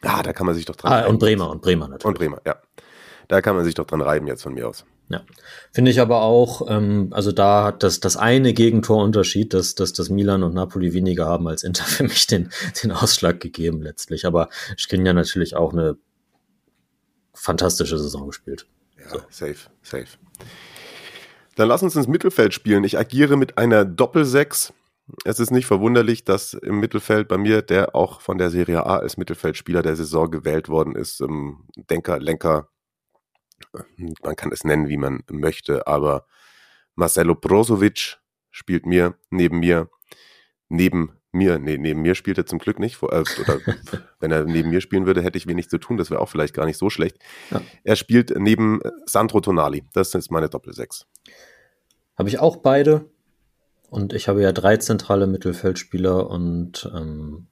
[0.02, 1.06] Ah, da kann man sich doch dran ah.
[1.06, 2.04] Und Bremer, und Bremer natürlich.
[2.04, 2.60] Und Bremer, ja.
[3.26, 4.84] Da kann man sich doch dran reiben jetzt von mir aus.
[5.10, 5.22] Ja,
[5.72, 10.10] finde ich aber auch, ähm, also da hat das, das eine Gegentorunterschied, dass, dass das
[10.10, 12.50] Milan und Napoli weniger haben als Inter für mich den,
[12.82, 14.26] den Ausschlag gegeben letztlich.
[14.26, 15.96] Aber Skriniar natürlich auch eine
[17.32, 18.66] fantastische Saison gespielt.
[18.98, 19.18] Ja, so.
[19.30, 20.18] safe, safe.
[21.56, 22.84] Dann lass uns ins Mittelfeld spielen.
[22.84, 24.74] Ich agiere mit einer Doppelsechs.
[25.24, 28.98] Es ist nicht verwunderlich, dass im Mittelfeld bei mir, der auch von der Serie A
[28.98, 32.68] als Mittelfeldspieler der Saison gewählt worden ist, ähm, Denker, Lenker,
[34.22, 36.26] man kann es nennen, wie man möchte, aber
[36.94, 38.18] Marcelo Brozovic
[38.50, 39.88] spielt mir neben mir,
[40.68, 43.02] neben mir, nee, neben mir spielt er zum Glück nicht.
[43.02, 43.60] Äh, oder
[44.20, 45.96] wenn er neben mir spielen würde, hätte ich wenig zu tun.
[45.96, 47.18] Das wäre auch vielleicht gar nicht so schlecht.
[47.50, 47.62] Ja.
[47.84, 49.84] Er spielt neben Sandro Tonali.
[49.92, 51.06] Das ist meine Doppelsechs.
[52.16, 53.10] Habe ich auch beide.
[53.90, 57.46] Und ich habe ja drei zentrale Mittelfeldspieler und ähm,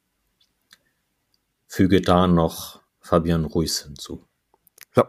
[1.67, 4.26] füge da noch Fabian Ruiz hinzu.
[4.97, 5.05] So,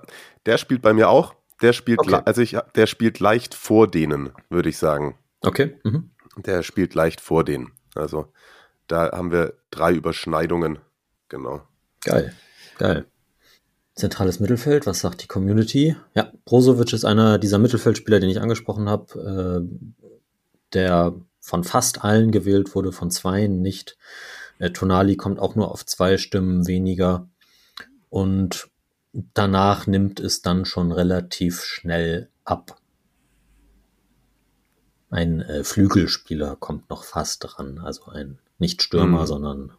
[0.46, 1.34] der spielt bei mir auch.
[1.62, 2.22] Der spielt, okay.
[2.26, 5.18] also ich, der spielt leicht vor denen, würde ich sagen.
[5.42, 5.80] Okay.
[5.84, 6.12] Mhm.
[6.38, 7.72] Der spielt leicht vor denen.
[7.96, 8.32] Also
[8.88, 10.80] da haben wir drei Überschneidungen.
[11.30, 11.62] Genau.
[12.04, 12.34] Geil,
[12.78, 13.06] geil.
[13.96, 15.96] Zentrales Mittelfeld, was sagt die Community?
[16.14, 19.98] Ja, Brozovic ist einer dieser Mittelfeldspieler, den ich angesprochen habe, äh,
[20.74, 23.98] der von fast allen gewählt wurde, von zweien nicht.
[24.60, 27.30] Äh, Tonali kommt auch nur auf zwei Stimmen weniger.
[28.10, 28.70] Und
[29.34, 32.80] danach nimmt es dann schon relativ schnell ab.
[35.10, 39.28] Ein äh, Flügelspieler kommt noch fast dran, also ein nicht Stürmer, mhm.
[39.28, 39.72] sondern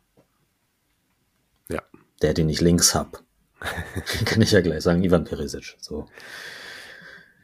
[1.69, 1.83] ja.
[2.23, 3.23] der, den ich links hab.
[4.25, 5.77] Kann ich ja gleich sagen, Ivan Perisic.
[5.81, 6.07] So.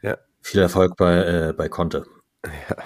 [0.01, 0.17] Ja.
[0.41, 2.05] Viel Erfolg bei, äh, bei Conte.
[2.43, 2.77] Ja.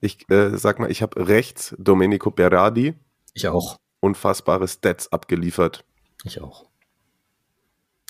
[0.00, 2.94] Ich äh, sag mal, ich habe rechts Domenico Berardi.
[3.34, 3.78] Ich auch.
[4.00, 5.84] Unfassbare Stats abgeliefert.
[6.24, 6.67] Ich auch.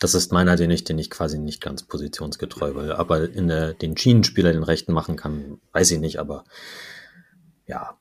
[0.00, 2.92] Das ist meiner, den ich, den ich quasi nicht ganz positionsgetreu will.
[2.92, 6.44] Aber in der, den Schienenspieler den rechten machen kann, weiß ich nicht, aber
[7.66, 7.98] ja.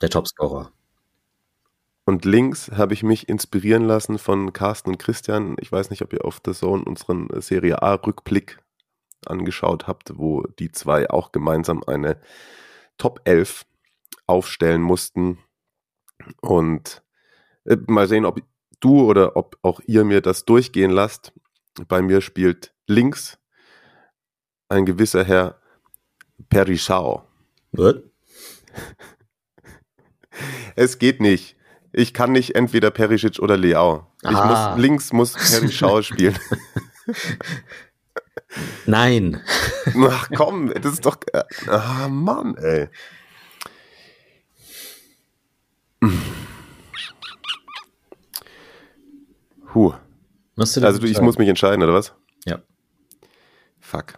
[0.00, 0.70] Der Topscorer.
[2.04, 5.56] Und links habe ich mich inspirieren lassen von Carsten und Christian.
[5.60, 8.58] Ich weiß nicht, ob ihr auf The Zone unseren Serie A-Rückblick
[9.26, 12.20] angeschaut habt, wo die zwei auch gemeinsam eine
[12.96, 13.66] Top 11
[14.26, 15.38] aufstellen mussten.
[16.40, 17.02] Und
[17.64, 18.40] äh, mal sehen, ob
[18.80, 21.32] du oder ob auch ihr mir das durchgehen lasst.
[21.88, 23.38] Bei mir spielt links
[24.68, 25.60] ein gewisser Herr
[26.48, 27.24] Perischau.
[27.72, 28.02] What?
[30.76, 31.56] Es geht nicht.
[31.92, 34.06] Ich kann nicht entweder Perisic oder Leao.
[34.22, 34.70] Ich Ah.
[34.76, 36.38] muss, links muss Perischau spielen.
[38.86, 39.42] Nein.
[40.08, 41.16] Ach komm, das ist doch.
[41.32, 42.88] äh, Ah, Mann, ey.
[49.78, 49.94] Huh.
[50.56, 52.12] Also du, ich muss mich entscheiden, oder was?
[52.44, 52.58] Ja.
[53.78, 54.14] Fuck.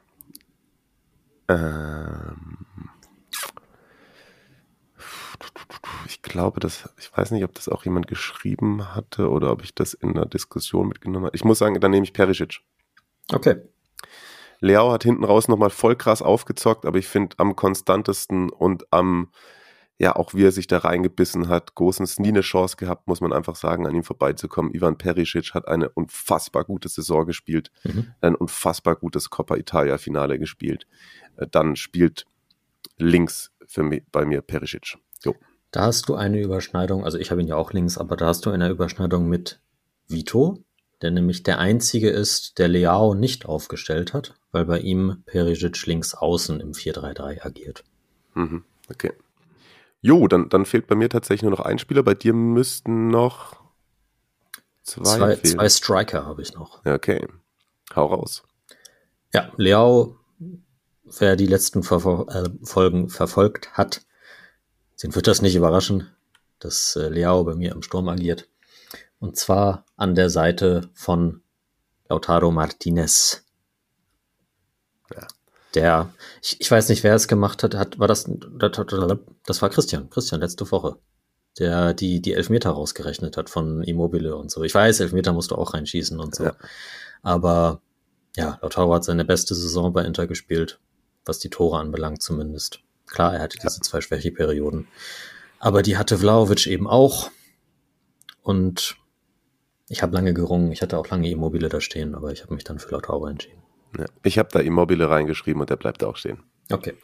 [1.48, 2.56] Ähm.
[6.06, 9.74] Ich glaube, dass, ich weiß nicht, ob das auch jemand geschrieben hatte oder ob ich
[9.74, 11.36] das in einer Diskussion mitgenommen habe.
[11.36, 12.60] Ich muss sagen, dann nehme ich Perisic.
[13.30, 13.56] Okay.
[14.60, 19.30] Leao hat hinten raus nochmal voll krass aufgezockt, aber ich finde am konstantesten und am,
[20.00, 23.34] ja, auch wie er sich da reingebissen hat, Gosens nie eine Chance gehabt, muss man
[23.34, 24.72] einfach sagen, an ihm vorbeizukommen.
[24.74, 28.06] Ivan Perisic hat eine unfassbar gute Saison gespielt, Mhm.
[28.22, 30.86] ein unfassbar gutes Coppa Italia Finale gespielt.
[31.36, 32.24] Äh, Dann spielt
[32.96, 34.96] links für mich, bei mir Perisic.
[35.22, 35.34] Jo.
[35.70, 38.46] Da hast du eine Überschneidung, also ich habe ihn ja auch links, aber da hast
[38.46, 39.60] du eine Überschneidung mit
[40.08, 40.64] Vito,
[41.02, 46.14] der nämlich der einzige ist, der Leao nicht aufgestellt hat, weil bei ihm Perisic links
[46.14, 47.84] außen im 4-3-3 agiert.
[48.34, 48.64] Mhm.
[48.90, 49.12] Okay.
[50.02, 52.02] Jo, dann, dann fehlt bei mir tatsächlich nur noch ein Spieler.
[52.02, 53.60] Bei dir müssten noch
[54.82, 56.84] zwei, Zwei, zwei Striker habe ich noch.
[56.84, 57.26] Okay.
[57.94, 58.42] Hau raus.
[59.32, 60.16] Ja, Leao,
[61.04, 64.02] wer die letzten Verfol äh, Folgen verfolgt hat,
[65.02, 66.10] den wird das nicht überraschen,
[66.58, 68.48] dass äh, Leao bei mir im Sturm agiert.
[69.18, 71.42] Und zwar an der Seite von
[72.08, 73.44] Lautaro Martinez.
[75.14, 75.26] Ja.
[75.74, 80.10] Der, ich, ich weiß nicht, wer es gemacht hat, hat, war das, das war Christian,
[80.10, 80.96] Christian letzte Woche,
[81.58, 84.64] der die, die Elfmeter rausgerechnet hat von Immobile und so.
[84.64, 86.44] Ich weiß, Elfmeter musst du auch reinschießen und so.
[86.44, 86.56] Ja.
[87.22, 87.80] Aber
[88.36, 90.80] ja, Lautaro hat seine beste Saison bei Inter gespielt,
[91.24, 92.80] was die Tore anbelangt zumindest.
[93.06, 94.88] Klar, er hatte diese zwei Schwächeperioden.
[95.58, 97.30] Aber die hatte Vlaovic eben auch.
[98.42, 98.96] Und
[99.88, 100.72] ich habe lange gerungen.
[100.72, 103.59] Ich hatte auch lange Immobile da stehen, aber ich habe mich dann für Lautaro entschieden.
[103.98, 104.06] Ja.
[104.22, 106.42] Ich habe da Immobile reingeschrieben und der bleibt auch stehen.
[106.70, 106.94] Okay.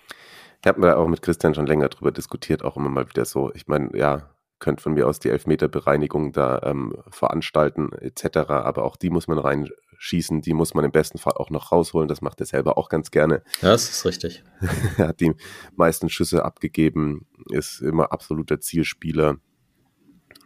[0.62, 3.52] Ich habe mir auch mit Christian schon länger drüber diskutiert, auch immer mal wieder so.
[3.54, 8.96] Ich meine, ja, könnt von mir aus die Elfmeterbereinigung da ähm, veranstalten etc., aber auch
[8.96, 12.08] die muss man reinschießen, die muss man im besten Fall auch noch rausholen.
[12.08, 13.42] Das macht er selber auch ganz gerne.
[13.60, 14.44] Ja, das ist richtig.
[14.96, 15.34] er hat die
[15.76, 19.36] meisten Schüsse abgegeben, ist immer absoluter Zielspieler.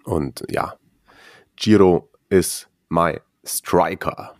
[0.04, 0.74] Und ja,
[1.56, 4.34] Giro ist my Striker.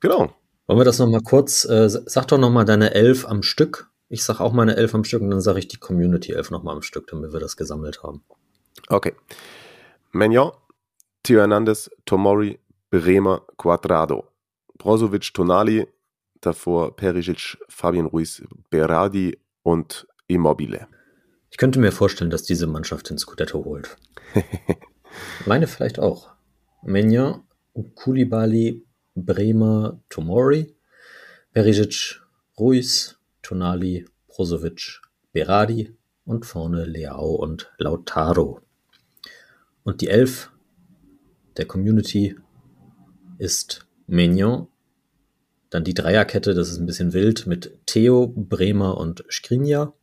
[0.00, 0.34] Genau.
[0.68, 3.90] Wollen wir das nochmal kurz, äh, sag doch nochmal deine Elf am Stück.
[4.10, 6.76] Ich sag auch meine Elf am Stück und dann sage ich die Community Elf nochmal
[6.76, 8.22] am Stück, damit wir das gesammelt haben.
[8.88, 9.14] Okay.
[10.12, 10.52] Magnon,
[11.22, 14.28] Theo Hernandez, Tomori, Bremer, Quadrado.
[14.76, 15.86] Brozovic, Tonali,
[16.42, 20.86] davor Perisic, Fabian Ruiz, Berardi und Immobile.
[21.50, 23.96] Ich könnte mir vorstellen, dass diese Mannschaft den Scudetto holt.
[25.46, 26.28] Meine vielleicht auch.
[26.82, 27.42] Menja,
[27.94, 28.86] Kulibali,
[29.24, 30.74] Bremer, Tomori,
[31.52, 32.20] Perisic,
[32.58, 35.00] Ruiz, Tonali, Brozovic,
[35.32, 38.60] Berardi und vorne Leao und Lautaro.
[39.82, 40.50] Und die Elf
[41.56, 42.36] der Community
[43.38, 44.68] ist Mignon,
[45.70, 49.94] dann die Dreierkette, das ist ein bisschen wild, mit Theo, Bremer und Skriniar.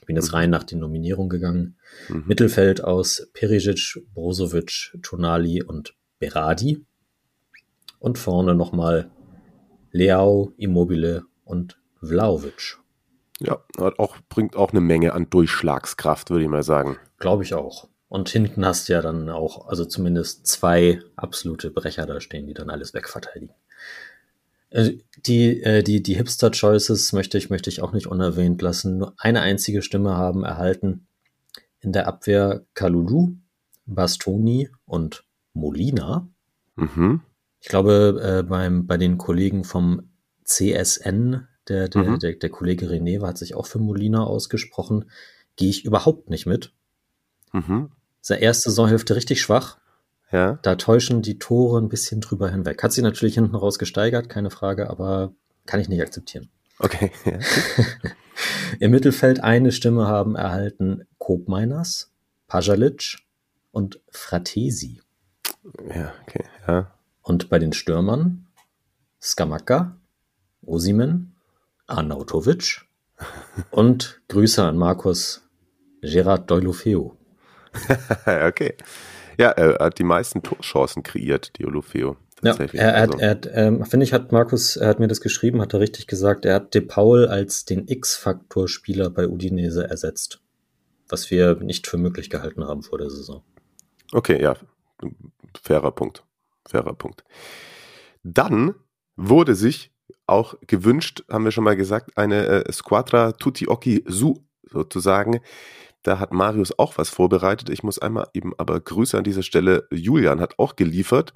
[0.00, 0.34] Ich bin jetzt Mhm.
[0.36, 1.76] rein nach den Nominierungen gegangen.
[2.08, 2.24] Mhm.
[2.26, 6.84] Mittelfeld aus Perisic, Brozovic, Tonali und Berardi.
[7.98, 9.10] Und vorne nochmal
[9.90, 12.78] Leao, Immobile und Vlaovic.
[13.40, 16.96] Ja, hat auch, bringt auch eine Menge an Durchschlagskraft, würde ich mal sagen.
[17.18, 17.88] Glaube ich auch.
[18.08, 22.54] Und hinten hast du ja dann auch, also zumindest zwei absolute Brecher da stehen, die
[22.54, 23.54] dann alles wegverteidigen.
[24.70, 28.98] Äh, Die, äh, die, die Hipster-Choices möchte ich, möchte ich auch nicht unerwähnt lassen.
[28.98, 31.06] Nur eine einzige Stimme haben erhalten.
[31.80, 33.32] In der Abwehr Kalulu,
[33.86, 36.28] Bastoni und Molina.
[36.76, 37.22] Mhm.
[37.66, 40.08] Ich glaube, äh, beim, bei den Kollegen vom
[40.44, 42.18] CSN, der, der, Mhm.
[42.20, 45.10] der, der Kollege René hat sich auch für Molina ausgesprochen.
[45.56, 46.72] Gehe ich überhaupt nicht mit.
[47.52, 47.90] Mhm.
[48.20, 49.78] Seine erste Saisonhälfte richtig schwach.
[50.30, 50.60] Ja.
[50.62, 52.80] Da täuschen die Tore ein bisschen drüber hinweg.
[52.84, 55.34] Hat sich natürlich hinten raus gesteigert, keine Frage, aber
[55.66, 56.48] kann ich nicht akzeptieren.
[56.78, 57.10] Okay.
[57.24, 57.40] Ja.
[58.78, 62.12] Im Mittelfeld eine Stimme haben erhalten Kopmeiners,
[62.46, 63.18] Pajalic
[63.72, 65.00] und Fratesi.
[65.92, 66.44] ja, okay.
[66.68, 66.92] Ja.
[67.26, 68.46] Und bei den Stürmern
[69.20, 70.00] Skamaka,
[70.64, 71.34] Osimen,
[71.88, 72.82] Arnautovic
[73.72, 75.42] und Grüße an Markus
[76.02, 77.10] Gerard Deulofeu.
[78.26, 78.76] okay.
[79.38, 82.16] Ja, er hat die meisten Torchancen kreiert, die Olufeo.
[82.44, 85.20] Ja, er, hat, Also, er hat ähm, finde ich, hat Markus, er hat mir das
[85.20, 90.40] geschrieben, hat er richtig gesagt, er hat De Paul als den X-Faktor-Spieler bei Udinese ersetzt.
[91.08, 93.42] Was wir nicht für möglich gehalten haben vor der Saison.
[94.12, 94.54] okay, ja.
[95.60, 96.22] Fairer Punkt.
[96.68, 97.24] Fairer Punkt.
[98.22, 98.74] Dann
[99.16, 99.92] wurde sich
[100.26, 105.40] auch gewünscht, haben wir schon mal gesagt, eine äh, Squadra Tutti Occhi Su sozusagen.
[106.02, 107.68] Da hat Marius auch was vorbereitet.
[107.68, 109.88] Ich muss einmal eben aber Grüße an dieser Stelle.
[109.90, 111.32] Julian hat auch geliefert.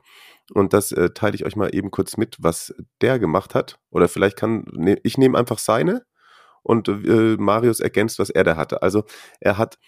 [0.53, 3.79] Und das äh, teile ich euch mal eben kurz mit, was der gemacht hat.
[3.91, 6.05] Oder vielleicht kann, ne, ich nehme einfach seine
[6.63, 8.83] und äh, Marius ergänzt, was er da hatte.
[8.83, 9.05] Also
[9.41, 9.79] er hat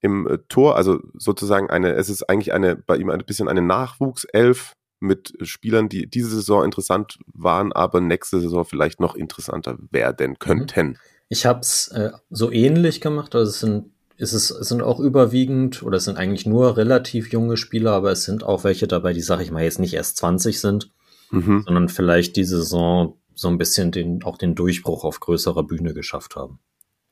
[0.00, 3.62] im äh, Tor, also sozusagen eine, es ist eigentlich eine, bei ihm ein bisschen eine
[3.62, 10.38] Nachwuchself mit Spielern, die diese Saison interessant waren, aber nächste Saison vielleicht noch interessanter werden
[10.38, 10.98] könnten.
[11.28, 13.34] Ich habe es äh, so ähnlich gemacht.
[13.34, 17.32] Also es sind, es, ist, es sind auch überwiegend, oder es sind eigentlich nur relativ
[17.32, 20.18] junge Spieler, aber es sind auch welche dabei, die, sag ich mal, jetzt nicht erst
[20.18, 20.92] 20 sind,
[21.32, 21.62] Mhm.
[21.64, 26.36] sondern vielleicht diese Saison so ein bisschen den, auch den Durchbruch auf größerer Bühne geschafft
[26.36, 26.60] haben.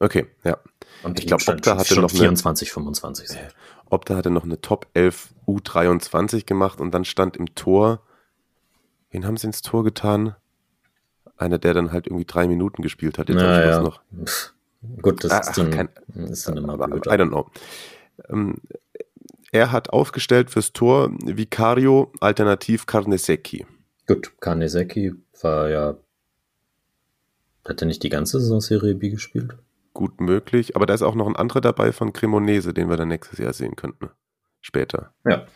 [0.01, 0.59] Okay, ja.
[1.03, 3.41] Und Ich glaub, eben Opta hatte schon noch eine- 24, 25 sind.
[3.91, 8.03] Opta hatte noch eine Top 11 U23 gemacht und dann stand im Tor,
[9.11, 10.35] wen haben sie ins Tor getan?
[11.37, 14.01] Einer, der dann halt irgendwie drei Minuten gespielt hat, jetzt am Ja, noch.
[15.03, 15.89] Gut, das Ah, ist, dann, kein-
[16.31, 17.07] ist dann immer Aber, blöd.
[17.07, 17.51] I don't know.
[18.29, 18.57] Ähm,
[19.53, 23.67] er hat aufgestellt fürs Tor Vicario alternativ Carnesecchi.
[24.07, 25.97] Gut, Kaneseki war ja.
[27.67, 29.57] Hat er nicht die ganze Saison Serie B gespielt?
[29.93, 33.09] Gut möglich, aber da ist auch noch ein anderer dabei von Cremonese, den wir dann
[33.09, 34.11] nächstes Jahr sehen könnten.
[34.61, 35.13] Später.
[35.27, 35.47] Ja.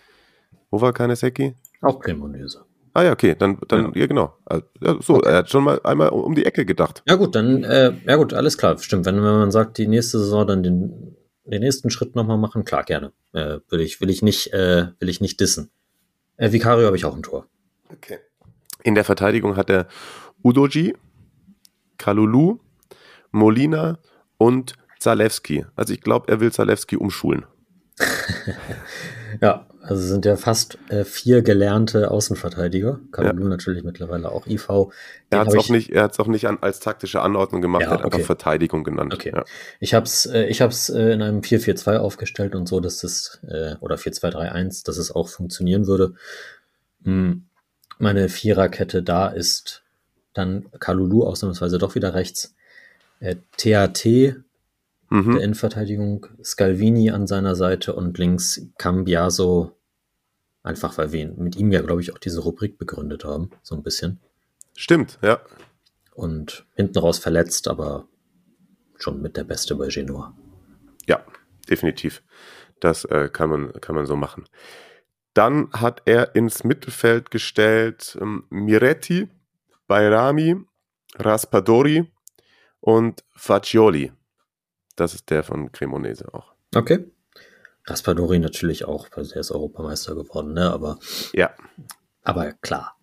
[0.70, 1.54] Wo war Carnesecchi?
[1.82, 2.64] Auch Cremonese.
[2.94, 4.36] Ah ja, okay, dann, dann ja, genau.
[4.44, 7.02] Also, Ja, so, er hat schon mal einmal um um die Ecke gedacht.
[7.06, 9.04] Ja gut, dann, äh, ja gut, alles klar, stimmt.
[9.04, 12.84] Wenn, wenn man sagt, die nächste Saison dann den, den nächsten Schritt nochmal machen, klar,
[12.84, 13.12] gerne.
[13.32, 15.70] Äh, will ich, will ich nicht, äh, will ich nicht dissen.
[16.36, 17.46] Äh, Vicario habe ich auch ein Tor.
[17.92, 18.18] Okay.
[18.84, 19.88] In der Verteidigung hat er
[20.42, 20.94] Udoji,
[21.98, 22.58] Kalulu,
[23.32, 23.98] Molina
[24.38, 25.66] und Zalewski.
[25.76, 27.44] Also ich glaube, er will Zalewski umschulen.
[29.40, 33.00] Ja, also sind ja fast äh, vier gelernte Außenverteidiger.
[33.10, 34.68] Kalulu natürlich mittlerweile auch IV.
[34.68, 34.86] Er
[35.30, 37.88] Den hat es auch ich- nicht, er auch nicht an, als taktische Anordnung gemacht, Ja,
[37.88, 38.14] er hat okay.
[38.14, 39.12] einfach Verteidigung genannt.
[39.12, 39.32] Okay.
[39.34, 39.44] Ja.
[39.80, 43.40] Ich habe es äh, ich hab's, äh, in einem 4-4-2 aufgestellt und so, dass das,
[43.48, 46.14] äh, oder 4-2-3-1, dass es auch funktionieren würde.
[47.02, 47.46] Hm,
[47.98, 49.82] meine Viererkette da ist
[50.32, 52.54] dann Kalulu ausnahmsweise doch wieder rechts.
[53.24, 54.04] Äh, TAT
[55.14, 55.34] Mhm.
[55.34, 59.76] der Innenverteidigung, Scalvini an seiner Seite und links Cambiaso.
[60.64, 63.82] Einfach weil wir mit ihm ja, glaube ich, auch diese Rubrik begründet haben, so ein
[63.82, 64.18] bisschen.
[64.76, 65.40] Stimmt, ja.
[66.14, 68.08] Und hinten raus verletzt, aber
[68.96, 70.34] schon mit der Beste bei Genoa.
[71.06, 71.24] Ja,
[71.68, 72.22] definitiv.
[72.80, 74.48] Das äh, kann, man, kann man so machen.
[75.32, 79.28] Dann hat er ins Mittelfeld gestellt ähm, Miretti,
[79.86, 80.56] Bayrami,
[81.16, 82.10] Raspadori
[82.84, 84.12] und Faccioli.
[84.94, 86.52] Das ist der von Cremonese auch.
[86.74, 87.10] Okay.
[87.86, 90.70] Raspadori natürlich auch, weil der ist Europameister geworden, ne?
[90.70, 90.98] Aber,
[91.32, 91.54] Ja,
[92.22, 92.96] aber klar.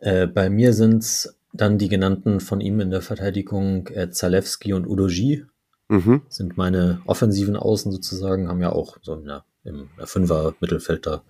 [0.00, 4.86] Äh, bei mir sind's dann die genannten von ihm in der Verteidigung äh, Zalewski und
[4.86, 5.44] Udoji
[5.88, 6.22] mhm.
[6.28, 11.24] sind meine offensiven Außen sozusagen, haben ja auch so in der, im Fünfer Mittelfeld da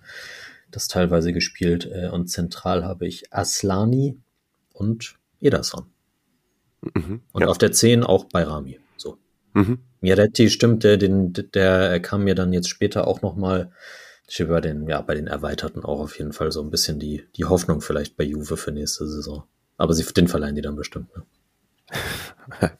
[0.71, 1.91] das teilweise gespielt.
[1.91, 4.19] Äh, und zentral habe ich Aslani
[4.75, 5.94] und Ederson.
[6.95, 7.22] Mhm.
[7.32, 7.49] Und ja.
[7.49, 8.80] auf der 10 auch Bayrami.
[8.97, 9.18] So.
[9.55, 9.78] Mhm.
[10.01, 13.72] Miretti stimmt, der, den, der kam mir dann jetzt später auch nochmal
[14.49, 17.45] bei den, ja, bei den Erweiterten auch auf jeden Fall so ein bisschen die, die
[17.45, 19.45] Hoffnung vielleicht bei Juve für nächste Saison.
[19.76, 21.09] Aber sie, den verleihen die dann bestimmt.
[21.16, 21.24] Ne?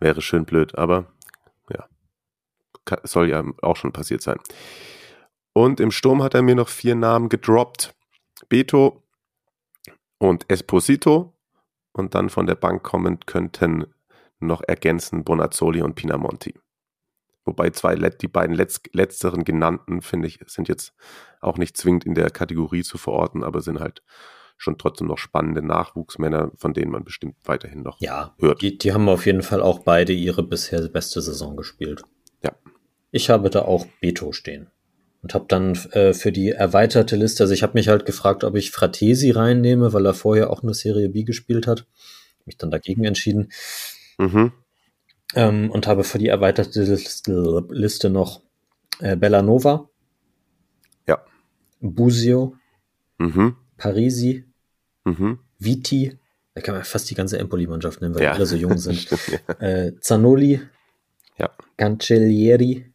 [0.00, 1.12] Wäre schön blöd, aber
[1.70, 1.88] ja,
[3.04, 4.38] soll ja auch schon passiert sein.
[5.52, 7.94] Und im Sturm hat er mir noch vier Namen gedroppt.
[8.48, 9.02] Beto
[10.18, 11.34] und Esposito.
[11.92, 13.86] Und dann von der Bank kommend könnten
[14.38, 16.54] noch ergänzen Bonazzoli und Pinamonti.
[17.44, 20.94] Wobei zwei, die beiden Letz letzteren genannten, finde ich, sind jetzt
[21.40, 24.02] auch nicht zwingend in der Kategorie zu verorten, aber sind halt
[24.56, 28.60] schon trotzdem noch spannende Nachwuchsmänner, von denen man bestimmt weiterhin noch ja, hört.
[28.60, 32.02] Die, die haben auf jeden Fall auch beide ihre bisher beste Saison gespielt.
[32.42, 32.52] Ja.
[33.10, 34.70] Ich habe da auch Beto stehen
[35.22, 38.56] und habe dann äh, für die erweiterte Liste, also ich habe mich halt gefragt, ob
[38.56, 41.86] ich Fratesi reinnehme, weil er vorher auch eine Serie B gespielt hat.
[42.46, 43.52] Mich dann dagegen entschieden.
[44.18, 44.52] Mhm.
[45.34, 48.42] Ähm, und habe für die erweiterte Liste, Liste noch
[49.00, 49.88] äh, Bellanova.
[51.06, 51.22] Ja.
[51.80, 52.56] Busio.
[53.18, 53.56] Mhm.
[53.76, 54.46] Parisi.
[55.04, 55.38] Mhm.
[55.58, 56.18] Viti.
[56.54, 58.30] Da kann man fast die ganze Empoli-Mannschaft nennen, weil ja.
[58.30, 59.08] die alle so jung sind.
[59.10, 59.54] Ja.
[59.60, 60.60] äh, Zanoli.
[61.38, 61.50] Ja.
[61.76, 62.92] Cancellieri.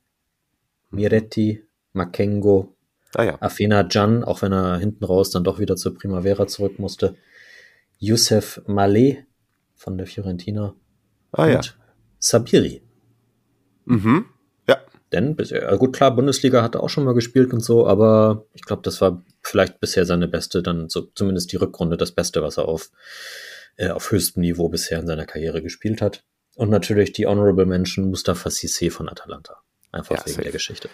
[0.89, 1.63] Miretti.
[1.96, 2.76] Makengo.
[3.16, 3.41] Ah ja.
[3.41, 7.16] Afena Can, auch wenn er hinten raus dann doch wieder zur Primavera zurück musste.
[8.00, 9.24] Youssef Malé
[9.74, 10.76] von der Fiorentina.
[11.32, 11.62] Ah ja.
[12.20, 12.82] Sabiri.
[13.86, 14.26] Mhm.
[14.68, 14.80] Ja.
[15.12, 18.64] Denn, bisher, gut, klar, Bundesliga hat er auch schon mal gespielt und so, aber ich
[18.64, 22.58] glaube, das war vielleicht bisher seine beste, dann so, zumindest die Rückrunde, das Beste, was
[22.58, 22.89] er auf,
[23.78, 26.24] äh, auf höchstem Niveau bisher in seiner Karriere gespielt hat.
[26.56, 29.58] Und natürlich die Honorable Mention Mustafa Sissé von Atalanta.
[29.91, 30.43] Einfach Ja, wegen safe.
[30.43, 30.89] der Geschichte.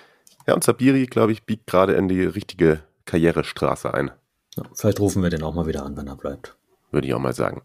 [0.47, 4.11] Ja, und Sabiri, glaube ich, biegt gerade in die richtige Karrierestraße ein.
[4.55, 6.55] Ja, vielleicht rufen wir den auch mal wieder an, wenn er bleibt.
[6.91, 7.61] würde ich auch mal sagen.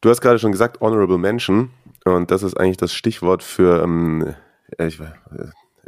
[0.00, 1.70] Du hast gerade schon gesagt, Honorable Mention.
[2.04, 4.34] Und das ist eigentlich das Stichwort für, ähm,
[4.76, 5.06] äh, ich, äh,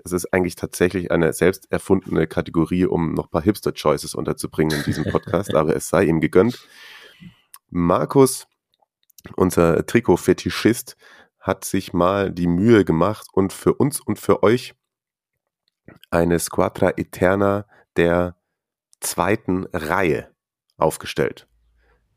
[0.04, 4.84] es ist eigentlich tatsächlich eine selbst erfundene Kategorie, um noch ein paar Hipster-Choices unterzubringen in
[4.84, 6.66] diesem Podcast, aber es sei ihm gegönnt.
[7.68, 8.46] Markus,
[9.36, 10.96] unser Trikot-Fetischist,
[11.38, 14.74] hat sich mal die Mühe gemacht und für uns und für euch
[16.10, 17.66] eine Squadra Eterna
[17.96, 18.36] der
[19.00, 20.28] zweiten Reihe
[20.76, 21.48] aufgestellt.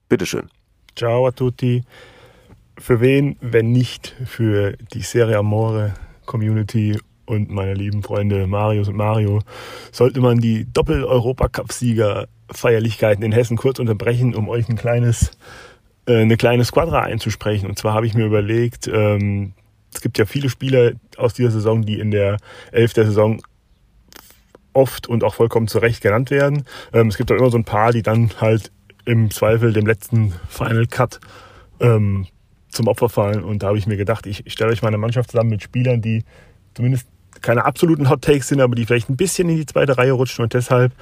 [0.08, 0.50] Bitteschön.
[0.96, 1.84] Ciao a tutti.
[2.78, 5.94] Für wen, wenn nicht für die Serie Amore
[6.26, 9.42] Community und meine lieben Freunde Marius und Mario,
[9.92, 15.32] sollte man die Doppel-Europacup-Sieger-Feierlichkeiten in Hessen kurz unterbrechen, um euch ein kleines,
[16.08, 17.70] äh, eine kleine Squadra einzusprechen.
[17.70, 19.54] Und zwar habe ich mir überlegt, ähm,
[19.94, 22.38] es gibt ja viele Spieler aus dieser Saison, die in der
[22.72, 23.42] Elf der Saison
[24.74, 26.66] oft und auch vollkommen zu Recht genannt werden.
[26.94, 28.72] Ähm, es gibt auch immer so ein paar, die dann halt
[29.06, 31.20] im Zweifel dem letzten Final Cut
[31.80, 32.28] ähm,
[32.70, 33.44] zum Opfer fallen.
[33.44, 35.64] Und da habe ich mir gedacht, ich, ich stelle euch mal eine Mannschaft zusammen mit
[35.64, 36.24] Spielern, die
[36.74, 37.08] zumindest
[37.42, 40.44] keine absoluten Hot Takes sind, aber die vielleicht ein bisschen in die zweite Reihe rutschen
[40.44, 40.94] und deshalb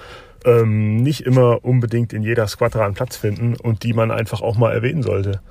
[0.46, 4.58] ähm, nicht immer unbedingt in jeder Squadra einen Platz finden und die man einfach auch
[4.58, 5.42] mal erwähnen sollte.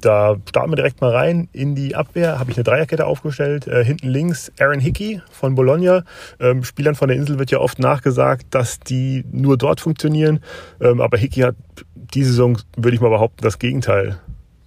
[0.00, 2.38] Da starten wir direkt mal rein in die Abwehr.
[2.38, 3.66] Habe ich eine Dreierkette aufgestellt.
[3.66, 6.04] Äh, hinten links Aaron Hickey von Bologna.
[6.40, 10.40] Ähm, Spielern von der Insel wird ja oft nachgesagt, dass die nur dort funktionieren.
[10.80, 11.56] Ähm, aber Hickey hat
[12.14, 14.18] diese Saison, würde ich mal behaupten, das Gegenteil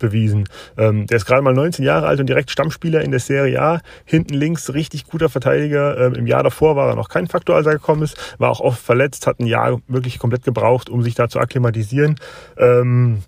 [0.01, 0.49] bewiesen.
[0.77, 3.82] Ähm, der ist gerade mal 19 Jahre alt und direkt Stammspieler in der Serie A.
[4.03, 5.97] Hinten links richtig guter Verteidiger.
[5.97, 8.36] Ähm, Im Jahr davor war er noch kein Faktor, als er gekommen ist.
[8.38, 12.15] War auch oft verletzt, hat ein Jahr wirklich komplett gebraucht, um sich da zu akklimatisieren.
[12.57, 13.19] Ähm,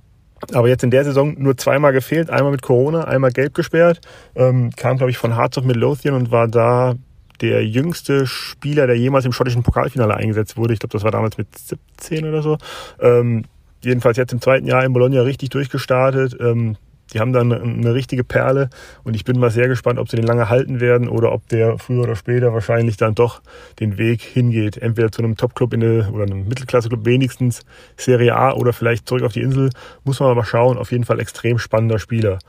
[0.52, 4.02] aber jetzt in der Saison nur zweimal gefehlt, einmal mit Corona, einmal gelb gesperrt.
[4.36, 6.96] Ähm, kam, glaube ich, von Hearts of Midlothian und war da
[7.42, 10.74] der jüngste Spieler, der jemals im schottischen Pokalfinale eingesetzt wurde.
[10.74, 12.58] Ich glaube, das war damals mit 17 oder so.
[13.00, 13.46] Ähm,
[13.84, 16.38] jedenfalls jetzt im zweiten Jahr in Bologna richtig durchgestartet.
[16.40, 16.78] Ähm,
[17.14, 18.70] die haben dann eine, richtige Perle
[19.04, 21.78] und ich bin mal sehr gespannt, ob sie den lange halten werden oder ob der
[21.78, 23.42] früher oder später wahrscheinlich dann doch
[23.80, 24.78] den Weg hingeht.
[24.78, 27.66] Entweder zu einem Top-Club oder einem Mittelklasse-Club wenigstens
[27.98, 29.70] Serie A oder vielleicht zurück auf die Insel.
[30.04, 30.78] Muss man mal schauen.
[30.78, 32.40] Auf jeden Fall extrem spannender Spieler.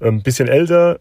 [0.00, 1.00] Ähm, bisschen älter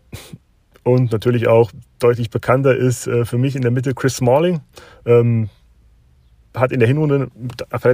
[0.84, 4.62] und natürlich auch deutlich bekannter ist äh, für mich in der Mitte Chris Smalling.
[5.06, 5.50] Ähm,
[6.54, 7.30] hat in der Hinrunde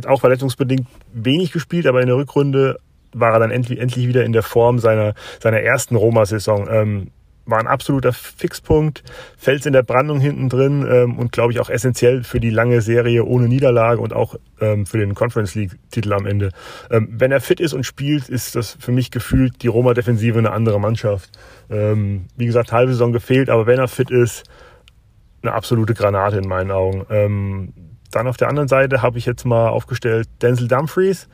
[0.07, 2.80] auch verletzungsbedingt wenig gespielt, aber in der Rückrunde
[3.14, 6.68] war er dann endlich, endlich wieder in der Form seiner, seiner ersten Roma-Saison.
[6.70, 7.12] Ähm,
[7.45, 9.03] war ein absoluter Fixpunkt,
[9.38, 12.82] Fels in der Brandung hinten drin ähm, und glaube ich auch essentiell für die lange
[12.82, 16.49] Serie ohne Niederlage und auch ähm, für den Conference League-Titel am Ende.
[16.89, 20.51] Ähm, wenn er fit ist und spielt, ist das für mich gefühlt die Roma-Defensive eine
[20.51, 21.32] andere Mannschaft.
[21.70, 24.43] Ähm, wie gesagt, halbe Saison gefehlt, aber wenn er fit ist,
[25.41, 27.05] eine absolute Granate in meinen Augen.
[27.09, 27.74] Ähm,
[28.12, 31.28] dann auf der anderen Seite habe ich jetzt mal aufgestellt Denzel Dumfries.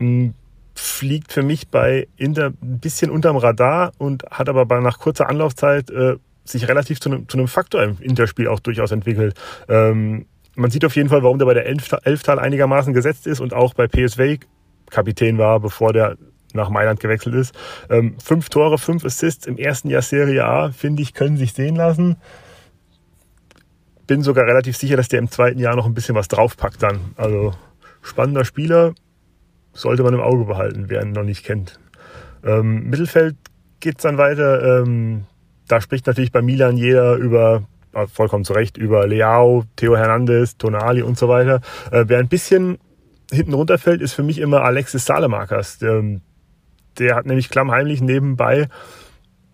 [0.00, 0.34] Ein
[0.74, 5.28] fliegt für mich bei Inter ein bisschen unterm Radar und hat aber bei, nach kurzer
[5.28, 9.34] Anlaufzeit äh, sich relativ zu einem, zu einem Faktor im Interspiel auch durchaus entwickelt.
[9.68, 13.54] Ähm, man sieht auf jeden Fall, warum der bei der Elftal einigermaßen gesetzt ist und
[13.54, 14.38] auch bei PSV
[14.90, 16.16] Kapitän war, bevor der
[16.52, 17.54] nach Mailand gewechselt ist.
[17.90, 21.76] Ähm, fünf Tore, fünf Assists im ersten Jahr Serie A, finde ich, können sich sehen
[21.76, 22.16] lassen.
[24.06, 27.00] Bin sogar relativ sicher, dass der im zweiten Jahr noch ein bisschen was draufpackt dann.
[27.16, 27.54] Also
[28.02, 28.94] spannender Spieler,
[29.74, 31.78] sollte man im Auge behalten, wer ihn noch nicht kennt.
[32.44, 33.36] Ähm, Mittelfeld
[33.80, 34.82] geht's dann weiter.
[34.82, 35.24] Ähm,
[35.68, 40.56] da spricht natürlich bei Milan jeder über, äh, vollkommen zu Recht, über Leao, Theo Hernandez,
[40.56, 41.60] Tonali und so weiter.
[41.90, 42.78] Äh, wer ein bisschen
[43.30, 45.78] hinten runterfällt, ist für mich immer Alexis Salemakers.
[45.78, 46.02] Der,
[46.98, 48.68] der hat nämlich klammheimlich nebenbei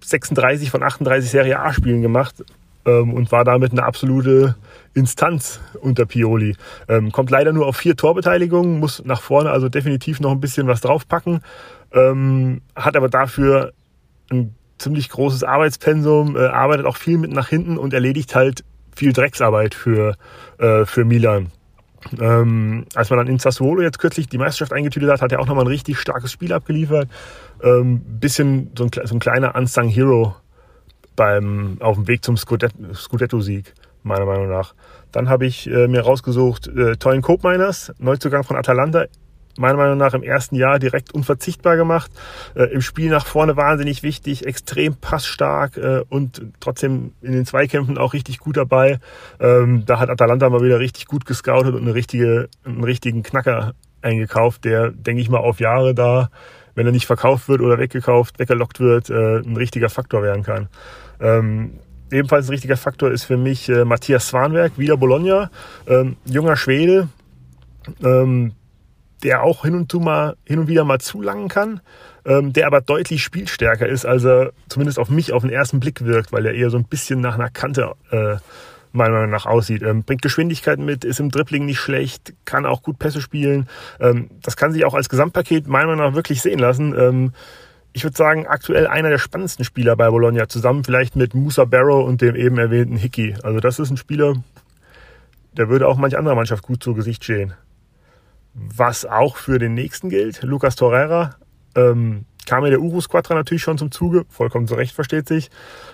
[0.04, 2.44] 36 von 38 Serie A-Spielen gemacht
[2.86, 4.56] ähm, und war damit eine absolute
[4.94, 6.56] Instanz unter Pioli.
[6.88, 10.66] Ähm, kommt leider nur auf vier Torbeteiligungen, muss nach vorne also definitiv noch ein bisschen
[10.66, 11.40] was draufpacken,
[11.92, 13.72] ähm, hat aber dafür
[14.30, 18.64] ein ziemlich großes Arbeitspensum, äh, arbeitet auch viel mit nach hinten und erledigt halt
[18.94, 20.16] viel Drecksarbeit für,
[20.58, 21.52] äh, für Milan.
[22.18, 25.46] Ähm, als man dann in Sassuolo jetzt kürzlich die Meisterschaft eingetütet hat, hat er auch
[25.46, 27.08] nochmal ein richtig starkes Spiel abgeliefert.
[27.62, 30.34] Ähm, bisschen so ein, so ein kleiner Unsung Hero
[31.16, 34.74] beim, auf dem Weg zum Scudetto-Sieg, meiner Meinung nach.
[35.12, 39.06] Dann habe ich äh, mir rausgesucht äh, Toyn Miners, Neuzugang von Atalanta,
[39.58, 42.10] meiner Meinung nach im ersten Jahr direkt unverzichtbar gemacht.
[42.54, 47.98] Äh, Im Spiel nach vorne wahnsinnig wichtig, extrem passstark äh, und trotzdem in den Zweikämpfen
[47.98, 48.98] auch richtig gut dabei.
[49.38, 53.74] Ähm, da hat Atalanta mal wieder richtig gut gescoutet und eine richtige, einen richtigen Knacker
[54.02, 56.30] eingekauft, der, denke ich mal, auf Jahre da,
[56.74, 60.68] wenn er nicht verkauft wird oder weggekauft, weggelockt wird, äh, ein richtiger Faktor werden kann.
[61.20, 61.78] Ähm,
[62.10, 65.50] ebenfalls ein richtiger Faktor ist für mich äh, Matthias Swanberg, wieder Bologna,
[65.86, 67.08] ähm, junger Schwede,
[68.02, 68.52] ähm,
[69.22, 71.80] der auch hin und, mal, hin und wieder mal zulangen kann,
[72.24, 76.04] ähm, der aber deutlich spielstärker ist, als er zumindest auf mich auf den ersten Blick
[76.04, 78.36] wirkt, weil er eher so ein bisschen nach einer Kante äh,
[78.92, 79.82] meiner Meinung nach aussieht.
[79.82, 83.68] Ähm, bringt Geschwindigkeit mit, ist im Dribbling nicht schlecht, kann auch gut Pässe spielen.
[84.00, 86.94] Ähm, das kann sich auch als Gesamtpaket meiner Meinung nach wirklich sehen lassen.
[86.98, 87.32] Ähm,
[87.92, 92.06] ich würde sagen, aktuell einer der spannendsten Spieler bei Bologna, zusammen vielleicht mit Musa Barrow
[92.06, 93.34] und dem eben erwähnten Hickey.
[93.42, 94.34] Also das ist ein Spieler,
[95.56, 97.54] der würde auch manch anderer Mannschaft gut zu Gesicht stehen.
[98.54, 101.36] Was auch für den nächsten gilt, Lucas Torreira,
[101.74, 105.50] ähm, kam ja der Uru Squadra natürlich schon zum Zuge, vollkommen zu Recht versteht sich.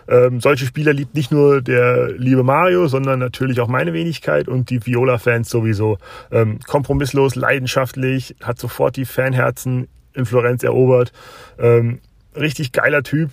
[0.09, 4.71] Ähm, solche Spieler liebt nicht nur der liebe Mario, sondern natürlich auch meine Wenigkeit und
[4.71, 5.99] die Viola-Fans sowieso.
[6.31, 11.13] Ähm, kompromisslos, leidenschaftlich, hat sofort die Fanherzen in Florenz erobert.
[11.59, 12.01] Ähm,
[12.35, 13.31] richtig geiler Typ,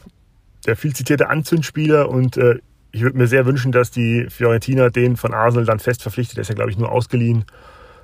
[0.65, 2.59] der viel zitierte Anzündspieler und äh,
[2.91, 6.37] ich würde mir sehr wünschen, dass die Fiorentina den von Arsenal dann fest verpflichtet.
[6.37, 7.45] Der ist ja, glaube ich, nur ausgeliehen.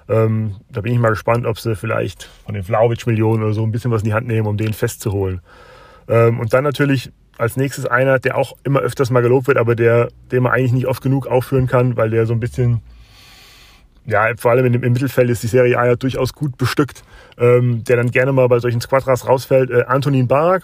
[0.09, 3.71] Ähm, da bin ich mal gespannt, ob sie vielleicht von den Vlaovic-Millionen oder so ein
[3.71, 5.41] bisschen was in die Hand nehmen, um den festzuholen.
[6.07, 9.75] Ähm, und dann natürlich als nächstes einer, der auch immer öfters mal gelobt wird, aber
[9.75, 12.81] der, den man eigentlich nicht oft genug aufführen kann, weil der so ein bisschen,
[14.05, 17.03] ja, vor allem im, Mittelfeld ist die Serie A ja durchaus gut bestückt,
[17.37, 19.69] ähm, der dann gerne mal bei solchen Squadras rausfällt.
[19.69, 20.63] Äh, Antonin Barak,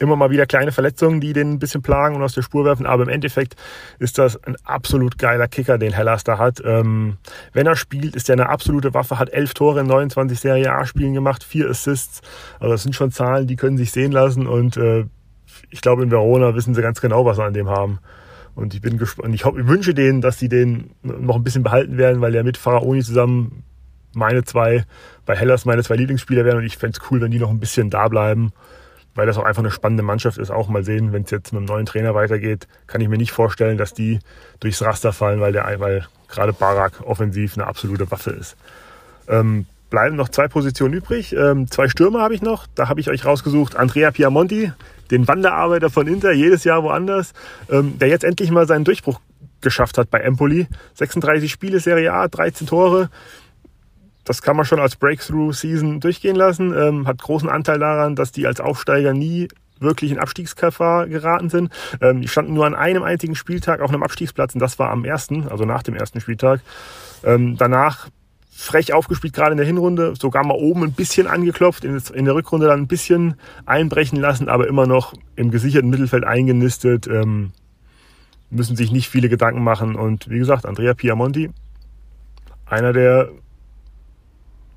[0.00, 2.86] immer mal wieder kleine Verletzungen, die den ein bisschen plagen und aus der Spur werfen.
[2.86, 3.54] Aber im Endeffekt
[3.98, 6.62] ist das ein absolut geiler Kicker, den Hellas da hat.
[6.64, 7.18] Ähm,
[7.52, 11.12] wenn er spielt, ist er eine absolute Waffe, hat elf Tore in 29 Serie A-Spielen
[11.12, 12.22] gemacht, vier Assists.
[12.58, 14.46] Also das sind schon Zahlen, die können sich sehen lassen.
[14.46, 15.04] Und äh,
[15.68, 17.98] ich glaube, in Verona wissen sie ganz genau, was sie an dem haben.
[18.54, 19.34] Und ich bin gespannt.
[19.34, 22.56] Ich, ich wünsche denen, dass sie den noch ein bisschen behalten werden, weil er mit
[22.56, 23.64] Pharaoni zusammen
[24.12, 24.84] meine zwei,
[25.26, 26.58] bei Hellas meine zwei Lieblingsspieler werden.
[26.58, 28.52] Und ich fände es cool, wenn die noch ein bisschen da bleiben
[29.14, 30.50] weil das auch einfach eine spannende Mannschaft ist.
[30.50, 33.32] Auch mal sehen, wenn es jetzt mit einem neuen Trainer weitergeht, kann ich mir nicht
[33.32, 34.20] vorstellen, dass die
[34.60, 38.56] durchs Raster fallen, weil, der, weil gerade Barak offensiv eine absolute Waffe ist.
[39.28, 41.34] Ähm, bleiben noch zwei Positionen übrig.
[41.34, 42.66] Ähm, zwei Stürmer habe ich noch.
[42.74, 43.76] Da habe ich euch rausgesucht.
[43.76, 44.72] Andrea Piamonti,
[45.10, 47.32] den Wanderarbeiter von Inter, jedes Jahr woanders,
[47.68, 49.20] ähm, der jetzt endlich mal seinen Durchbruch
[49.60, 50.68] geschafft hat bei Empoli.
[50.94, 53.10] 36 Spiele, Serie A, 13 Tore
[54.24, 56.74] das kann man schon als Breakthrough-Season durchgehen lassen.
[56.76, 59.48] Ähm, hat großen Anteil daran, dass die als Aufsteiger nie
[59.80, 61.72] wirklich in Abstiegsgefahr geraten sind.
[62.00, 65.04] Ähm, die standen nur an einem einzigen Spieltag auf einem Abstiegsplatz und das war am
[65.04, 66.60] ersten, also nach dem ersten Spieltag.
[67.24, 68.08] Ähm, danach
[68.60, 72.66] frech aufgespielt, gerade in der Hinrunde, sogar mal oben ein bisschen angeklopft, in, der Rückrunde
[72.66, 77.52] dann ein bisschen einbrechen lassen, aber immer noch im gesicherten Mittelfeld eingenistet, ähm,
[78.50, 79.96] müssen sich nicht viele Gedanken machen.
[79.96, 81.50] Und wie gesagt, Andrea Piamonti,
[82.66, 83.30] einer der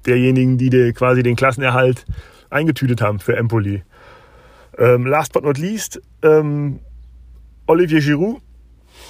[0.06, 2.06] derjenigen, die de, quasi den Klassenerhalt
[2.50, 3.84] eingetütet haben für Empoli.
[4.78, 6.80] Ähm, last but not least, ähm,
[7.68, 8.42] Olivier Giroud,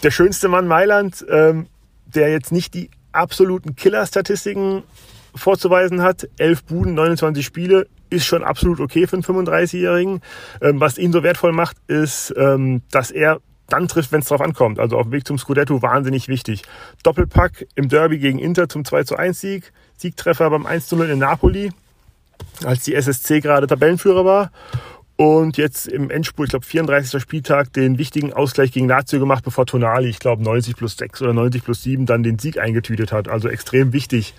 [0.03, 1.67] der schönste Mann Mailand, ähm,
[2.05, 4.83] der jetzt nicht die absoluten Killer-Statistiken
[5.35, 6.29] vorzuweisen hat.
[6.37, 10.21] Elf Buden, 29 Spiele, ist schon absolut okay für einen 35-Jährigen.
[10.61, 14.41] Ähm, was ihn so wertvoll macht, ist, ähm, dass er dann trifft, wenn es drauf
[14.41, 14.79] ankommt.
[14.79, 16.63] Also auf dem Weg zum Scudetto wahnsinnig wichtig.
[17.03, 19.71] Doppelpack im Derby gegen Inter zum 2 zu 1 Sieg.
[19.97, 21.71] Siegtreffer beim 1 zu 0 in Napoli,
[22.63, 24.51] als die SSC gerade Tabellenführer war.
[25.15, 27.21] Und jetzt im Endspurt, ich glaube 34.
[27.21, 31.33] Spieltag, den wichtigen Ausgleich gegen Lazio gemacht, bevor Tonali, ich glaube 90 plus 6 oder
[31.33, 33.27] 90 plus 7, dann den Sieg eingetütet hat.
[33.27, 34.33] Also extrem wichtig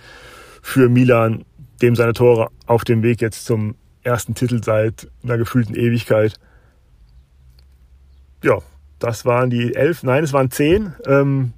[0.63, 1.45] für Milan,
[1.81, 6.35] dem seine Tore auf dem Weg jetzt zum ersten Titel seit einer gefühlten Ewigkeit.
[8.43, 8.59] Ja,
[8.99, 10.95] das waren die elf, nein, es waren zehn.
[11.07, 11.53] Ähm,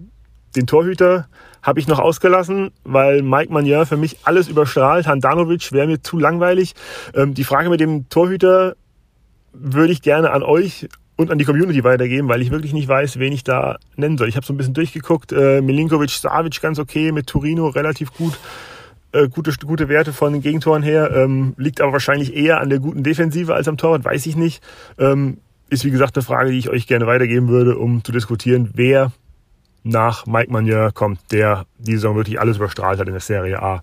[0.56, 1.28] den Torhüter
[1.62, 5.06] habe ich noch ausgelassen, weil Mike Manier für mich alles überstrahlt.
[5.06, 6.74] Handanovic wäre mir zu langweilig.
[7.14, 8.76] Ähm, die Frage mit dem Torhüter
[9.52, 13.18] würde ich gerne an euch und an die Community weitergeben, weil ich wirklich nicht weiß,
[13.18, 14.28] wen ich da nennen soll.
[14.28, 15.32] Ich habe so ein bisschen durchgeguckt.
[15.32, 18.38] Äh, Milinkovic, Savic ganz okay, mit Torino relativ gut.
[19.12, 21.10] Äh, gute, gute Werte von den Gegentoren her.
[21.14, 24.62] Ähm, liegt aber wahrscheinlich eher an der guten Defensive als am Torwart, weiß ich nicht.
[24.98, 25.38] Ähm,
[25.68, 29.12] ist wie gesagt eine Frage, die ich euch gerne weitergeben würde, um zu diskutieren, wer
[29.82, 33.82] nach Mike Manier kommt, der die Saison wirklich alles überstrahlt hat in der Serie A.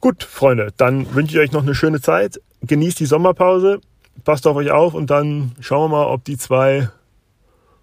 [0.00, 2.40] Gut, Freunde, dann wünsche ich euch noch eine schöne Zeit.
[2.62, 3.80] Genießt die Sommerpause
[4.22, 6.88] passt auf euch auf und dann schauen wir mal, ob die zwei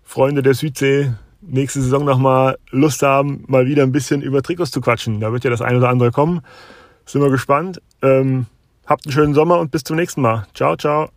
[0.03, 4.81] Freunde der Südsee nächste Saison nochmal Lust haben, mal wieder ein bisschen über Trikots zu
[4.81, 5.19] quatschen.
[5.19, 6.41] Da wird ja das eine oder andere kommen.
[7.05, 7.81] Sind wir gespannt.
[8.01, 8.45] Ähm,
[8.85, 10.45] habt einen schönen Sommer und bis zum nächsten Mal.
[10.53, 11.09] Ciao, ciao.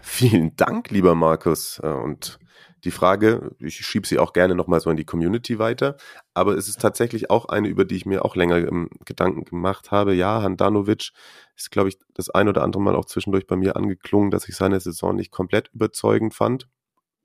[0.00, 1.78] Vielen Dank, lieber Markus.
[1.82, 2.38] Äh, und
[2.84, 5.96] die Frage, ich schiebe sie auch gerne nochmal so in die Community weiter,
[6.32, 9.90] aber es ist tatsächlich auch eine, über die ich mir auch länger ähm, Gedanken gemacht
[9.90, 10.14] habe.
[10.14, 11.10] Ja, Handanovic
[11.56, 14.56] ist, glaube ich, das ein oder andere Mal auch zwischendurch bei mir angeklungen, dass ich
[14.56, 16.68] seine Saison nicht komplett überzeugend fand.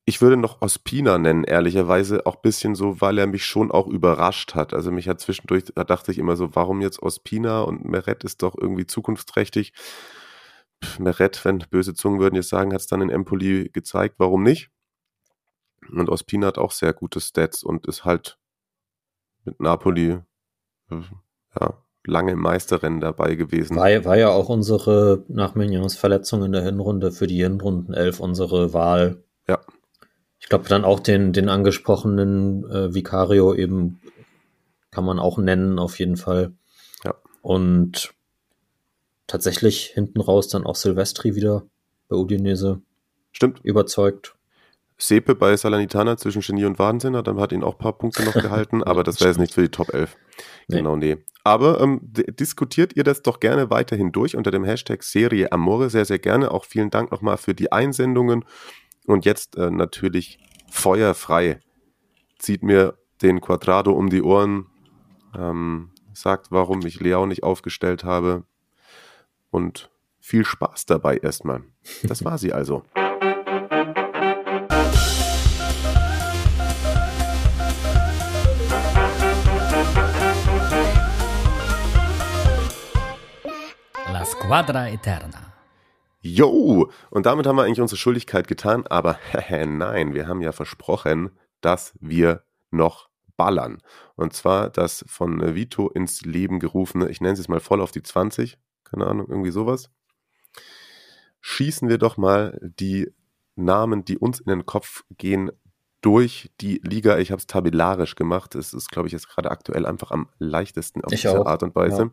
[0.08, 4.54] Ich würde noch Ospina nennen, ehrlicherweise auch bisschen so, weil er mich schon auch überrascht
[4.54, 4.74] hat.
[4.74, 8.44] Also mich hat zwischendurch, da dachte ich immer so, warum jetzt Ospina und Meret ist
[8.44, 9.74] doch irgendwie zukunftsträchtig.
[11.00, 14.70] Meret, wenn böse Zungen würden jetzt sagen, hat es dann in Empoli gezeigt, warum nicht?
[15.92, 18.38] Und Ospina hat auch sehr gute Stats und ist halt
[19.44, 20.20] mit Napoli
[20.90, 21.02] äh,
[21.60, 21.74] ja,
[22.06, 23.76] lange im Meisterrennen dabei gewesen.
[23.78, 28.20] War, war ja auch unsere, nach Mignons Verletzung in der Hinrunde für die Hinrunden 11
[28.20, 29.24] unsere Wahl.
[29.48, 29.60] Ja.
[30.40, 34.00] Ich glaube, dann auch den, den angesprochenen äh, Vicario eben
[34.92, 36.54] kann man auch nennen, auf jeden Fall.
[37.04, 37.16] Ja.
[37.42, 38.15] Und
[39.28, 41.66] tatsächlich hinten raus dann auch Silvestri wieder
[42.08, 42.82] bei Udinese.
[43.32, 43.60] Stimmt.
[43.64, 44.36] Überzeugt.
[44.98, 48.34] Sepe bei Salernitana zwischen Genie und Wahnsinn, dann hat ihn auch ein paar Punkte noch
[48.34, 50.16] gehalten, aber das wäre jetzt nicht für die Top 11.
[50.68, 50.78] Nee.
[50.78, 51.18] Genau, nee.
[51.44, 56.06] Aber ähm, diskutiert ihr das doch gerne weiterhin durch unter dem Hashtag Serie Amore, sehr,
[56.06, 56.52] sehr gerne.
[56.52, 58.46] Auch vielen Dank nochmal für die Einsendungen.
[59.06, 60.40] Und jetzt äh, natürlich
[60.72, 61.60] feuerfrei.
[62.40, 64.66] Zieht mir den Quadrado um die Ohren,
[65.38, 68.46] ähm, sagt, warum ich Leao nicht aufgestellt habe.
[69.56, 69.90] Und
[70.20, 71.64] viel Spaß dabei erstmal.
[72.04, 72.84] Das war sie also.
[84.26, 85.54] Squadra Eterna.
[86.20, 89.18] Jo, und damit haben wir eigentlich unsere Schuldigkeit getan, aber
[89.50, 91.30] nein, wir haben ja versprochen,
[91.62, 93.82] dass wir noch ballern.
[94.16, 98.04] Und zwar das von Vito ins Leben gerufene, ich nenne es mal voll auf die
[98.04, 99.90] 20, keine Ahnung, irgendwie sowas.
[101.42, 103.12] Schießen wir doch mal die
[103.56, 105.52] Namen, die uns in den Kopf gehen,
[106.06, 107.18] durch die Liga.
[107.18, 108.54] Ich habe es tabellarisch gemacht.
[108.54, 111.48] Es ist, glaube ich, jetzt gerade aktuell einfach am leichtesten auf ich diese auch.
[111.48, 112.04] Art und Weise.
[112.04, 112.12] Ja.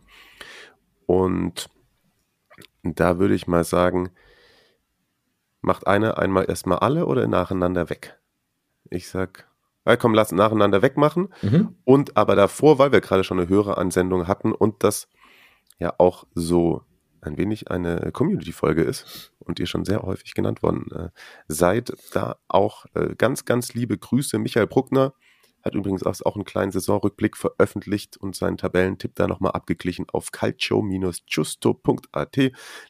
[1.05, 1.69] Und
[2.83, 4.11] da würde ich mal sagen,
[5.61, 8.19] macht einer einmal erstmal alle oder nacheinander weg?
[8.89, 9.47] Ich sag,
[9.85, 11.29] ja, komm, lass nacheinander wegmachen.
[11.43, 11.77] Mhm.
[11.85, 15.07] Und aber davor, weil wir gerade schon eine höhere Ansendung hatten und das
[15.83, 16.83] ja auch so
[17.21, 21.11] ein wenig eine Community-Folge ist und ihr schon sehr häufig genannt worden äh,
[21.47, 24.39] seid, da auch äh, ganz, ganz liebe Grüße.
[24.39, 25.13] Michael Bruckner,
[25.63, 32.37] hat übrigens auch einen kleinen Saisonrückblick veröffentlicht und seinen Tabellentipp da nochmal abgeglichen auf calcio-justo.at.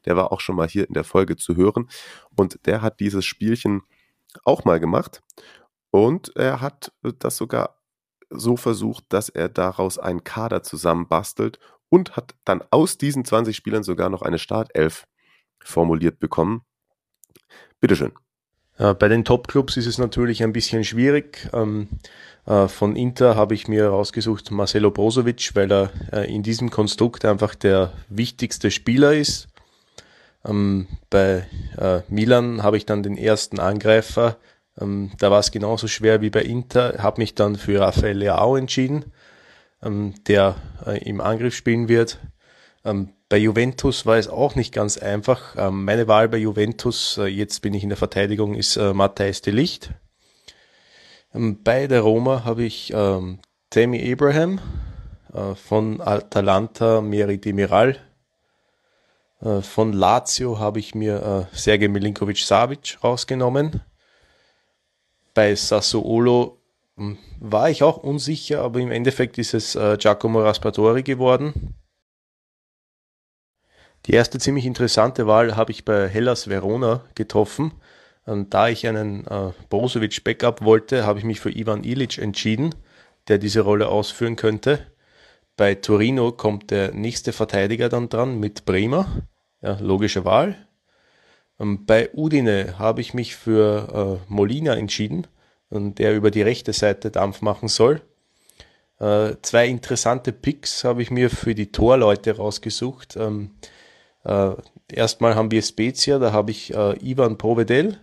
[0.06, 1.90] Der war auch schon mal hier in der Folge zu hören.
[2.34, 3.82] Und der hat dieses Spielchen
[4.44, 5.22] auch mal gemacht.
[5.90, 7.78] Und er hat das sogar
[8.30, 11.58] so versucht, dass er daraus einen Kader zusammenbastelt
[11.92, 15.06] und hat dann aus diesen 20 Spielern sogar noch eine Startelf
[15.62, 16.62] formuliert bekommen.
[17.80, 18.12] Bitteschön.
[18.78, 21.50] Bei den Top-Clubs ist es natürlich ein bisschen schwierig.
[21.52, 21.88] Ähm,
[22.46, 27.26] äh, von Inter habe ich mir rausgesucht Marcelo Brozovic, weil er äh, in diesem Konstrukt
[27.26, 29.48] einfach der wichtigste Spieler ist.
[30.46, 34.38] Ähm, bei äh, Milan habe ich dann den ersten Angreifer.
[34.80, 38.56] Ähm, da war es genauso schwer wie bei Inter, habe mich dann für Rafael Leao
[38.56, 39.12] entschieden.
[39.82, 40.56] Ähm, der
[40.86, 42.18] äh, im Angriff spielen wird.
[42.84, 45.56] Ähm, bei Juventus war es auch nicht ganz einfach.
[45.56, 49.40] Ähm, meine Wahl bei Juventus, äh, jetzt bin ich in der Verteidigung, ist äh, Matthijs
[49.42, 49.90] de Licht.
[51.34, 53.38] Ähm, bei der Roma habe ich ähm,
[53.70, 54.60] Tammy Abraham
[55.32, 57.96] äh, von Atalanta Meri Demiral.
[59.40, 63.80] Äh, von Lazio habe ich mir äh, Sergej Milinkovic-Savic rausgenommen.
[65.34, 66.61] Bei Sassuolo
[66.96, 71.74] war ich auch unsicher, aber im Endeffekt ist es äh, Giacomo Raspadori geworden.
[74.06, 77.72] Die erste ziemlich interessante Wahl habe ich bei Hellas Verona getroffen.
[78.24, 82.74] Und da ich einen äh, Brozovic-Backup wollte, habe ich mich für Ivan Ilic entschieden,
[83.28, 84.86] der diese Rolle ausführen könnte.
[85.56, 89.06] Bei Torino kommt der nächste Verteidiger dann dran mit Bremer.
[89.60, 90.56] Ja, logische Wahl.
[91.58, 95.26] Und bei Udine habe ich mich für äh, Molina entschieden,
[95.72, 98.02] und der über die rechte Seite Dampf machen soll.
[99.00, 103.16] Äh, zwei interessante Picks habe ich mir für die Torleute rausgesucht.
[103.16, 103.50] Ähm,
[104.24, 104.52] äh,
[104.92, 107.98] erstmal haben wir Spezia, da habe ich äh, Ivan Provedel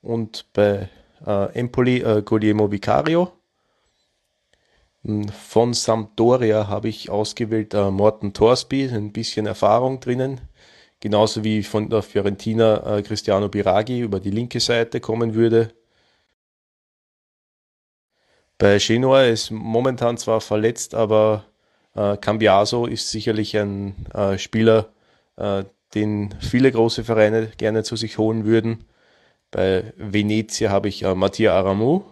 [0.00, 0.88] und bei
[1.24, 3.30] äh, Empoli äh, Guglielmo Vicario.
[5.04, 10.40] Hm, von Sampdoria habe ich ausgewählt äh, Morten Torsby, ein bisschen Erfahrung drinnen.
[11.00, 15.72] Genauso wie von der Fiorentina äh, Cristiano Biraghi über die linke Seite kommen würde.
[18.62, 21.46] Bei Genoa ist momentan zwar verletzt, aber
[21.96, 24.90] äh, Cambiaso ist sicherlich ein äh, Spieler,
[25.36, 25.64] äh,
[25.96, 28.84] den viele große Vereine gerne zu sich holen würden.
[29.50, 32.02] Bei Venezia habe ich äh, Mattia Aramu.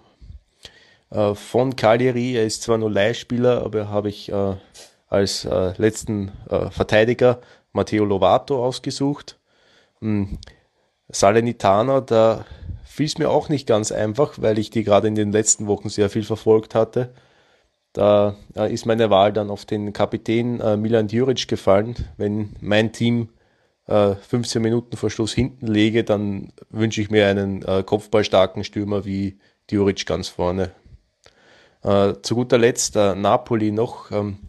[1.10, 4.56] Äh, von Cagliari, er ist zwar nur Leihspieler, aber habe ich äh,
[5.08, 7.40] als äh, letzten äh, Verteidiger
[7.72, 9.38] Matteo Lovato ausgesucht.
[10.00, 10.36] Hm.
[11.10, 12.44] Salernitana, da
[13.00, 15.88] fiel es mir auch nicht ganz einfach, weil ich die gerade in den letzten Wochen
[15.88, 17.14] sehr viel verfolgt hatte.
[17.94, 21.94] Da äh, ist meine Wahl dann auf den Kapitän äh, Milan Djuric gefallen.
[22.18, 23.30] Wenn mein Team
[23.86, 29.06] äh, 15 Minuten vor Schluss hinten lege, dann wünsche ich mir einen äh, kopfballstarken Stürmer
[29.06, 29.38] wie
[29.70, 30.72] Djuric ganz vorne.
[31.82, 34.10] Äh, zu guter Letzt äh, Napoli noch.
[34.10, 34.40] Ähm,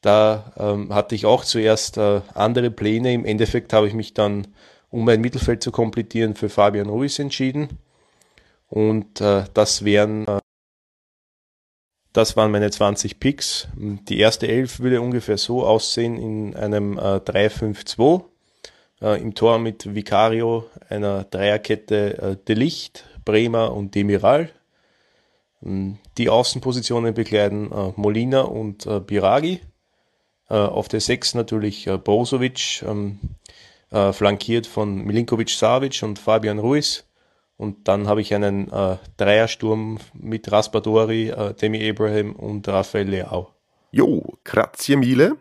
[0.00, 3.12] da ähm, hatte ich auch zuerst andere Pläne.
[3.12, 4.48] Im Endeffekt habe ich mich dann,
[4.90, 7.78] um mein Mittelfeld zu komplettieren, für Fabian Ruiz entschieden.
[8.72, 10.38] Und äh, das wären äh,
[12.14, 13.68] das waren meine 20 Picks.
[13.74, 18.24] Die erste Elf würde ungefähr so aussehen in einem äh, 3-5-2.
[19.02, 24.50] Äh, Im Tor mit Vicario, einer Dreierkette äh, Delicht, Bremer und Demiral.
[25.62, 29.60] Ähm, die Außenpositionen bekleiden äh, Molina und äh, Biragi.
[30.48, 33.18] Äh, auf der 6 natürlich äh, Brozovic, ähm,
[33.90, 37.04] äh, flankiert von Milinkovic Savic und Fabian Ruiz.
[37.62, 43.54] Und dann habe ich einen äh, Dreiersturm mit Raspadori, äh, Demi Abraham und Rafael Leao.
[43.92, 45.36] Jo, grazie mille.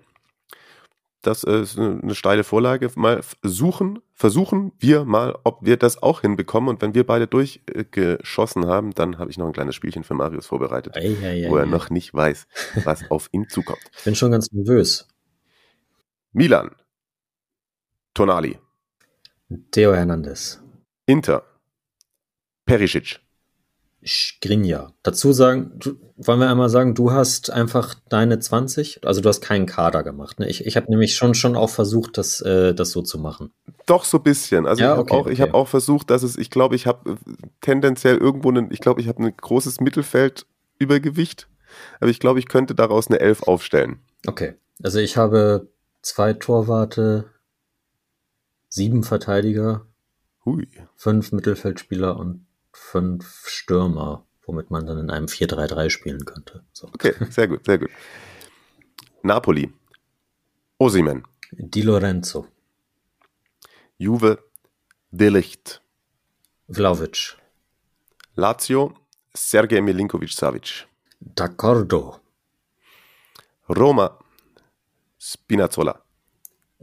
[1.24, 2.91] Das ist eine steile Vorlage.
[2.93, 6.69] Mal suchen, versuchen wir mal, ob wir das auch hinbekommen.
[6.69, 10.45] Und wenn wir beide durchgeschossen haben, dann habe ich noch ein kleines Spielchen für Marius
[10.45, 12.45] vorbereitet, ei, ei, ei, wo er noch nicht weiß,
[12.84, 13.82] was auf ihn zukommt.
[13.97, 15.07] Ich bin schon ganz nervös.
[16.34, 16.69] Milan.
[18.13, 18.59] Tonali.
[19.72, 20.61] Theo Hernandez.
[21.07, 21.45] Inter.
[22.72, 23.19] Perisic.
[24.05, 24.93] Skriniar.
[25.03, 29.41] Dazu sagen, du, wollen wir einmal sagen, du hast einfach deine 20, also du hast
[29.41, 30.39] keinen Kader gemacht.
[30.39, 30.47] Ne?
[30.47, 33.51] Ich, ich habe nämlich schon, schon auch versucht, das, äh, das so zu machen.
[33.88, 34.65] Doch, so ein bisschen.
[34.65, 35.41] Also ja, ich habe okay, auch, okay.
[35.41, 37.17] hab auch versucht, dass es, ich glaube, ich habe
[37.59, 41.49] tendenziell irgendwo, einen, ich glaube, ich habe ein großes Mittelfeldübergewicht,
[41.99, 43.99] aber ich glaube, ich könnte daraus eine 11 aufstellen.
[44.26, 45.67] Okay, also ich habe
[46.01, 47.26] zwei Torwarte,
[48.69, 49.86] sieben Verteidiger,
[50.45, 50.69] Hui.
[50.95, 56.63] fünf Mittelfeldspieler und fünf Stürmer, womit man dann in einem 4-3-3 spielen könnte.
[56.74, 56.88] So.
[56.88, 57.89] Okay, sehr gut, sehr gut.
[59.24, 59.72] Napoli.
[60.78, 61.24] Osimen.
[61.51, 62.47] Di Lorenzo.
[63.97, 64.43] Juve.
[65.11, 65.82] Delicht.
[66.67, 67.38] Vlaovic.
[68.36, 68.93] Lazio.
[69.34, 70.88] Sergej Milinkovic-Savic.
[71.19, 72.19] D'accordo.
[73.69, 74.17] Roma.
[75.19, 76.03] Spinazzola.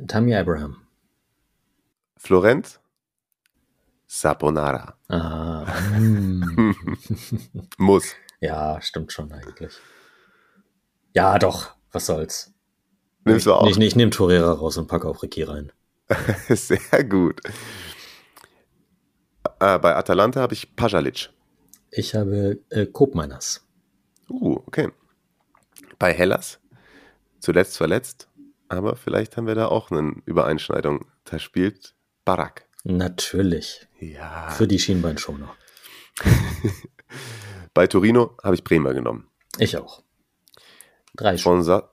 [0.06, 0.86] Tammy Abraham.
[2.16, 2.78] Florenz.
[4.08, 4.96] Saponara.
[5.08, 5.66] Ah.
[5.98, 6.74] Mm.
[7.78, 8.14] Muss.
[8.40, 9.72] Ja, stimmt schon eigentlich.
[11.14, 11.74] Ja, doch.
[11.92, 12.52] Was soll's.
[13.24, 13.66] Nimmst du auch?
[13.68, 15.72] Ich, ich, ich nehme Torera raus und packe auch Ricky rein.
[16.48, 17.40] Sehr gut.
[19.60, 21.30] Äh, bei Atalanta habe ich Pajalic.
[21.90, 23.66] Ich habe äh, Kopmeiners.
[24.30, 24.90] Uh, okay.
[25.98, 26.60] Bei Hellas
[27.40, 28.28] zuletzt verletzt,
[28.68, 31.06] aber vielleicht haben wir da auch eine Übereinschneidung.
[31.24, 31.94] Da spielt
[32.24, 32.66] Barak.
[32.84, 33.87] Natürlich.
[33.98, 34.50] Ja.
[34.50, 35.54] Für die Schienbeinschoner.
[37.74, 39.28] Bei Torino habe ich Bremer genommen.
[39.58, 40.02] Ich auch.
[41.16, 41.56] Drei schon.
[41.56, 41.90] Von Sa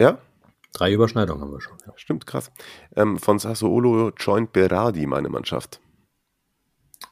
[0.00, 0.20] ja,
[0.76, 1.78] Drei Überschneidungen haben wir schon.
[1.86, 1.94] Ja.
[1.96, 2.52] stimmt, krass.
[2.94, 5.80] Ähm, von Sassuolo joint Berardi meine Mannschaft.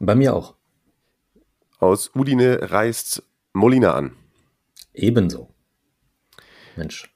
[0.00, 0.54] Bei mir auch.
[1.78, 3.22] Aus Udine reist
[3.54, 4.18] Molina an.
[4.92, 5.48] Ebenso.
[6.76, 7.10] Mensch.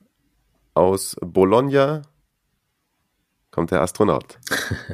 [0.72, 2.00] Aus Bologna
[3.50, 4.38] kommt der Astronaut.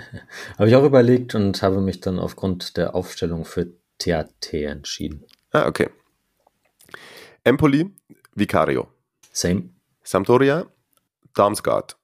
[0.58, 5.24] Habe ich auch überlegt und habe mich dann aufgrund der Aufstellung für TAT entschieden.
[5.52, 5.90] Ah, okay.
[7.44, 7.94] Empoli,
[8.34, 8.88] Vicario.
[9.32, 9.70] Same.
[10.02, 10.66] Sampdoria,
[11.34, 11.96] Darmstadt.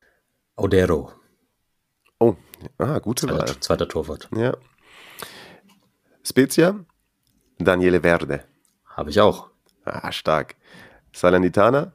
[0.57, 1.13] Odero.
[2.19, 2.37] Oh,
[2.79, 3.39] ah, gute Wahl.
[3.39, 4.29] Zweiter, zweiter Torwart.
[4.37, 4.57] Ja.
[6.23, 6.85] Spezia,
[7.59, 8.45] Daniele Verde.
[8.85, 9.51] Habe ich auch.
[9.85, 10.57] Ah, stark.
[11.13, 11.93] Salernitana,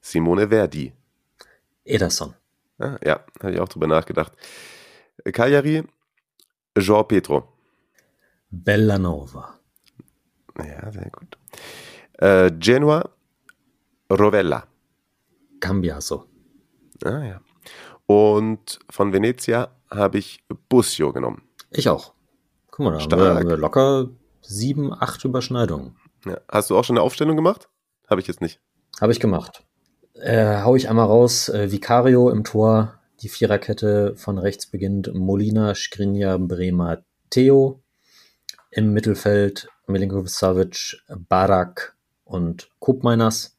[0.00, 0.92] Simone Verdi.
[1.84, 2.34] Ederson.
[2.78, 4.32] Ah, ja, habe ich auch drüber nachgedacht.
[5.32, 5.84] Cagliari,
[6.78, 7.52] Jean Petro.
[8.50, 9.58] Bellanova.
[10.58, 11.38] Ja, sehr gut.
[12.18, 13.08] Äh, Genua,
[14.10, 14.66] Rovella.
[15.60, 16.26] Cambiaso.
[17.04, 17.40] Ah, ja.
[18.06, 21.42] Und von Venezia habe ich Busio genommen.
[21.70, 22.12] Ich auch.
[22.70, 23.20] Guck mal, da Stark.
[23.20, 24.08] wir, haben wir locker
[24.42, 25.96] sieben, acht Überschneidungen.
[26.24, 26.40] Ja.
[26.50, 27.68] Hast du auch schon eine Aufstellung gemacht?
[28.08, 28.60] Habe ich jetzt nicht.
[29.00, 29.64] Habe ich gemacht.
[30.14, 31.48] Äh, hau ich einmal raus.
[31.48, 33.00] Äh, Vicario im Tor.
[33.20, 37.82] Die Viererkette von rechts beginnt Molina, Skriniar, Bremer, Theo.
[38.70, 43.56] Im Mittelfeld Milinkovic Savic, Barak und Kupmeiners.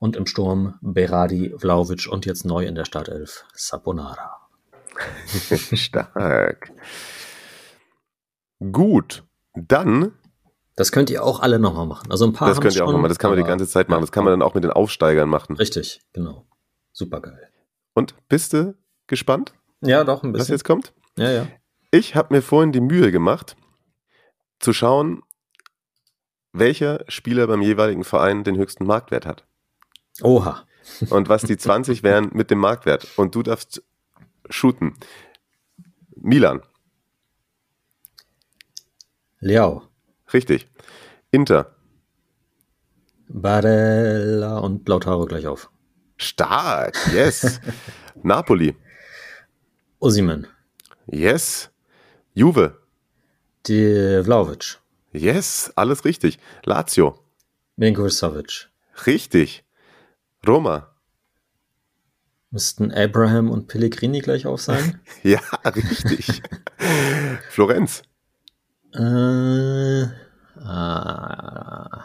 [0.00, 4.48] Und im Sturm Berardi, Vlaovic und jetzt neu in der Startelf Saponara.
[5.74, 6.72] Stark.
[8.60, 9.24] Gut.
[9.54, 10.12] Dann,
[10.78, 12.08] Das könnt ihr auch alle nochmal machen.
[12.08, 14.00] Also ein paar das könnt ihr auch nochmal, das kann man die ganze Zeit machen.
[14.00, 15.56] Das kann man dann auch mit den Aufsteigern machen.
[15.56, 16.46] Richtig, genau.
[16.92, 17.50] Super geil.
[17.94, 18.76] Und bist du
[19.08, 20.54] gespannt, Ja, doch, ein was bisschen.
[20.54, 20.92] jetzt kommt?
[21.16, 21.48] Ja, ja.
[21.90, 23.56] Ich habe mir vorhin die Mühe gemacht,
[24.60, 25.22] zu schauen,
[26.52, 29.44] welcher Spieler beim jeweiligen Verein den höchsten Marktwert hat.
[30.22, 30.64] Oha.
[31.10, 33.08] Und was die 20 wären mit dem Marktwert.
[33.16, 33.82] Und du darfst
[34.48, 34.94] shooten.
[36.14, 36.62] Milan,
[39.40, 39.87] Liao.
[40.32, 40.68] Richtig.
[41.30, 41.74] Inter,
[43.28, 45.70] Barella und Lautaro gleich auf.
[46.16, 47.60] stark, yes.
[48.22, 48.74] Napoli,
[50.00, 50.46] Osimen.
[51.06, 51.70] yes.
[52.34, 52.78] Juve,
[53.66, 54.78] Die Vlaovic.
[55.12, 56.38] yes, alles richtig.
[56.64, 57.18] Lazio,
[57.76, 58.68] Milinkovic Savic.
[59.06, 59.64] richtig.
[60.46, 60.94] Roma,
[62.50, 65.00] Müssten Abraham und Pellegrini gleich auf sein?
[65.22, 66.42] ja, richtig.
[67.50, 68.02] Florenz,
[68.94, 70.06] äh,
[70.64, 72.04] ah,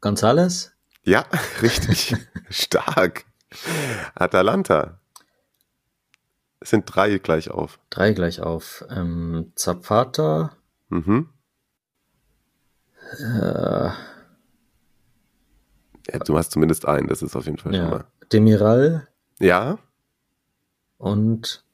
[0.00, 0.72] Gonzales?
[1.04, 1.24] ja,
[1.62, 2.16] richtig.
[2.50, 3.24] Stark.
[4.14, 4.98] Atalanta.
[6.60, 7.78] Es sind drei gleich auf.
[7.90, 8.84] Drei gleich auf.
[8.90, 10.56] Ähm, Zapata.
[10.88, 11.28] Mhm.
[13.18, 13.90] Äh,
[16.12, 17.88] Ja, du hast zumindest einen, das ist auf jeden Fall schon ja.
[17.90, 18.04] mal.
[18.32, 19.08] Demiral
[19.38, 19.78] Ja,
[20.98, 21.64] und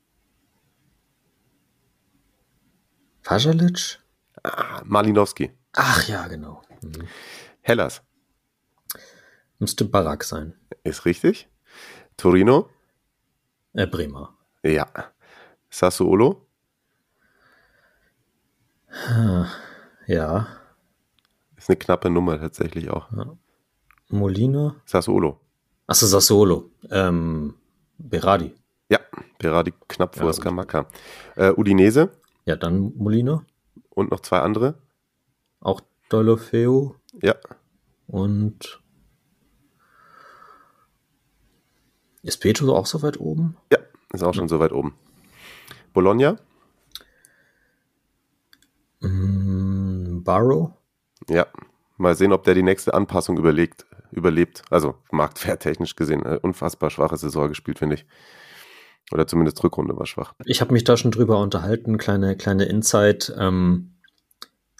[3.26, 3.98] Pajalic?
[4.44, 5.50] ah, Malinowski.
[5.74, 6.62] Ach ja, genau.
[6.82, 7.08] Mhm.
[7.60, 8.02] Hellas
[9.58, 10.54] Müsste Barak sein.
[10.84, 11.48] ist richtig.
[12.16, 12.70] Torino,
[13.74, 14.32] Äh, Bremer.
[14.62, 14.86] ja.
[15.70, 16.46] Sassuolo,
[20.06, 20.46] Ja.
[21.56, 23.08] ist eine knappe Nummer tatsächlich auch.
[24.08, 24.76] Molina.
[24.86, 25.40] Sassuolo.
[25.88, 26.70] Achso, Sassuolo.
[26.90, 27.54] Ähm,
[27.98, 28.54] Berardi.
[28.88, 29.00] Ja,
[29.38, 30.86] Berardi knapp vor Ja, Scamacca.
[31.34, 32.10] Äh, Udinese
[32.46, 33.44] Ja, dann Molina.
[33.90, 34.78] und noch zwei andere.
[35.60, 36.90] Auch Deulofeu
[37.22, 37.34] Ja,
[38.06, 38.80] und
[42.22, 43.56] ist Petro auch so weit oben?
[43.72, 43.78] ja,
[44.12, 44.94] ist auch schon so weit oben.
[45.92, 46.36] Bologna,
[49.00, 50.70] Mm, Barrow?
[51.28, 51.46] ja.
[51.98, 54.62] Mal sehen, ob der die nächste Anpassung überlegt, überlebt.
[54.70, 56.24] Also marktwerttechnisch gesehen.
[56.26, 58.06] Äh, unfassbar schwache Saison gespielt, finde ich.
[59.12, 60.34] Oder zumindest Rückrunde war schwach.
[60.44, 63.32] Ich habe mich da schon drüber unterhalten, kleine, kleine Insight.
[63.38, 63.92] Ähm,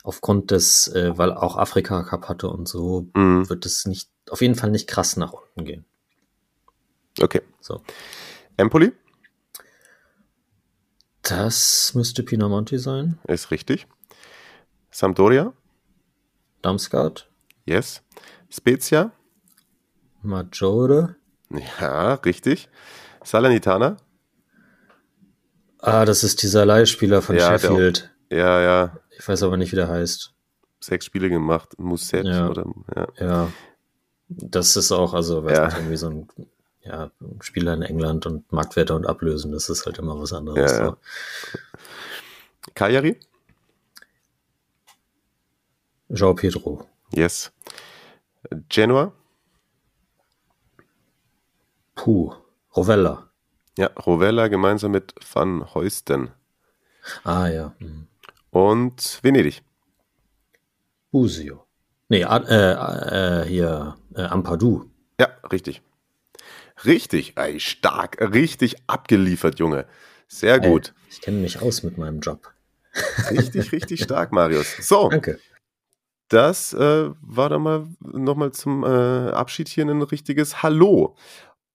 [0.02, 3.48] aufgrund des, äh, weil auch Afrika Cup hatte und so, Mhm.
[3.48, 5.84] wird es nicht, auf jeden Fall nicht krass nach unten gehen.
[7.20, 7.42] Okay.
[7.60, 7.82] So.
[8.56, 8.92] Empoli
[11.22, 13.18] Das müsste Pinamonti sein.
[13.26, 13.86] ist richtig.
[14.90, 15.52] Sampdoria,
[16.62, 17.28] Damsgaard,
[17.66, 18.02] yes.
[18.48, 19.10] Spezia,
[20.22, 21.16] Maggiore.
[21.80, 22.68] ja, richtig.
[23.24, 23.96] Salernitana,
[25.78, 28.10] Ah, das ist dieser Leihspieler von Ja, Sheffield.
[28.30, 30.32] ja, ja, Ich weiß aber nicht, wie der heißt.
[30.80, 31.78] sechs Spiele gemacht.
[31.78, 32.48] Musset Ja.
[32.48, 33.06] oder, ja.
[33.18, 33.52] Ja.
[34.28, 35.66] Das ist auch, also, weiß Ja.
[35.66, 36.28] nicht, irgendwie so ein
[36.82, 37.10] ja,
[37.40, 40.72] Spieler in England und Marktwerte und Ablösen, das ist halt immer was anderes.
[40.72, 40.96] Ja, ja.
[42.74, 43.18] Cagliari,
[46.10, 46.86] João Pedro.
[47.12, 47.52] yes.
[48.68, 49.12] Genoa,
[51.96, 52.32] Puh,
[52.76, 53.25] Rovella.
[53.78, 56.30] Ja, Rovella gemeinsam mit Van Heusten.
[57.24, 57.74] Ah ja.
[57.78, 58.06] Mhm.
[58.50, 59.62] Und Venedig.
[61.10, 61.66] Busio.
[62.08, 62.72] Nee, äh,
[63.42, 64.90] äh, hier, äh, Ampadu.
[65.20, 65.82] Ja, richtig.
[66.84, 69.86] Richtig, ey, stark, richtig abgeliefert, Junge.
[70.28, 70.88] Sehr gut.
[70.88, 72.52] Ey, ich kenne mich aus mit meinem Job.
[73.30, 74.74] Richtig, richtig stark, Marius.
[74.80, 75.10] So.
[75.10, 75.38] Danke.
[76.28, 81.14] Das äh, war dann mal nochmal zum äh, Abschied hier ein richtiges Hallo.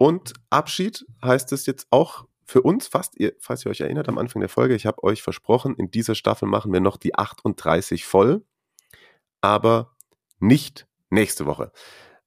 [0.01, 4.17] Und Abschied heißt es jetzt auch für uns fast, ihr, falls ihr euch erinnert am
[4.17, 8.03] Anfang der Folge, ich habe euch versprochen, in dieser Staffel machen wir noch die 38
[8.03, 8.43] voll,
[9.41, 9.95] aber
[10.39, 11.71] nicht nächste Woche.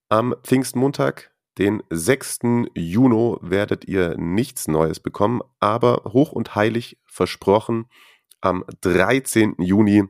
[0.08, 2.38] Am Pfingstmontag, den 6.
[2.76, 7.86] Juni, werdet ihr nichts Neues bekommen, aber hoch und heilig versprochen,
[8.40, 9.56] am 13.
[9.58, 10.04] Juni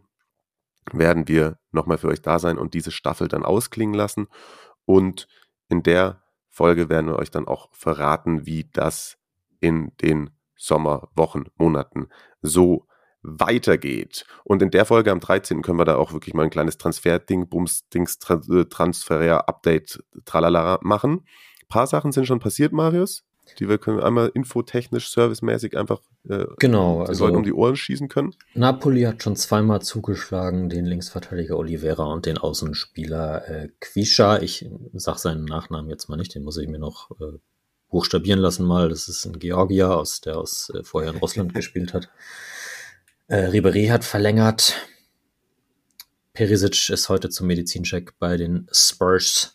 [0.93, 4.27] werden wir nochmal für euch da sein und diese Staffel dann ausklingen lassen.
[4.85, 5.29] Und
[5.71, 6.24] in der
[6.55, 9.19] Folge werden wir euch dann auch verraten, wie das
[9.61, 12.07] in den Sommerwochen, Monaten
[12.43, 12.87] so
[13.23, 14.25] weitergeht.
[14.45, 15.63] Und in der Folge am 13.
[15.63, 21.25] können wir da auch wirklich mal ein kleines Transfer-Ding, Bums-Dings, äh, Transfer-Update, tralala machen.
[21.63, 23.25] Ein paar Sachen sind schon passiert, Marius
[23.59, 28.35] die wir können einmal infotechnisch, servicemäßig einfach äh, genau, also um die Ohren schießen können.
[28.55, 34.39] Napoli hat schon zweimal zugeschlagen, den Linksverteidiger Oliveira und den Außenspieler äh, Quisha.
[34.39, 37.39] Ich sag seinen Nachnamen jetzt mal nicht, den muss ich mir noch äh,
[37.91, 38.89] buchstabieren lassen mal.
[38.89, 42.09] Das ist ein Georgier, aus, der aus äh, vorher in Russland gespielt hat.
[43.29, 44.75] Äh, Ribery hat verlängert.
[46.33, 49.54] Perisic ist heute zum Medizincheck bei den Spurs.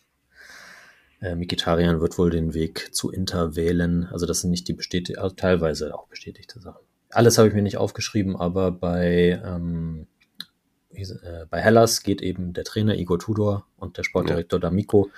[1.20, 4.08] Äh, Mikitarian wird wohl den Weg zu Inter wählen.
[4.10, 6.84] Also das sind nicht die bestätigten, also teilweise auch bestätigte Sachen.
[7.10, 10.06] Alles habe ich mir nicht aufgeschrieben, aber bei, ähm,
[10.92, 11.04] äh,
[11.50, 14.68] bei Hellas geht eben der Trainer Igor Tudor und der Sportdirektor ja.
[14.68, 15.08] D'Amico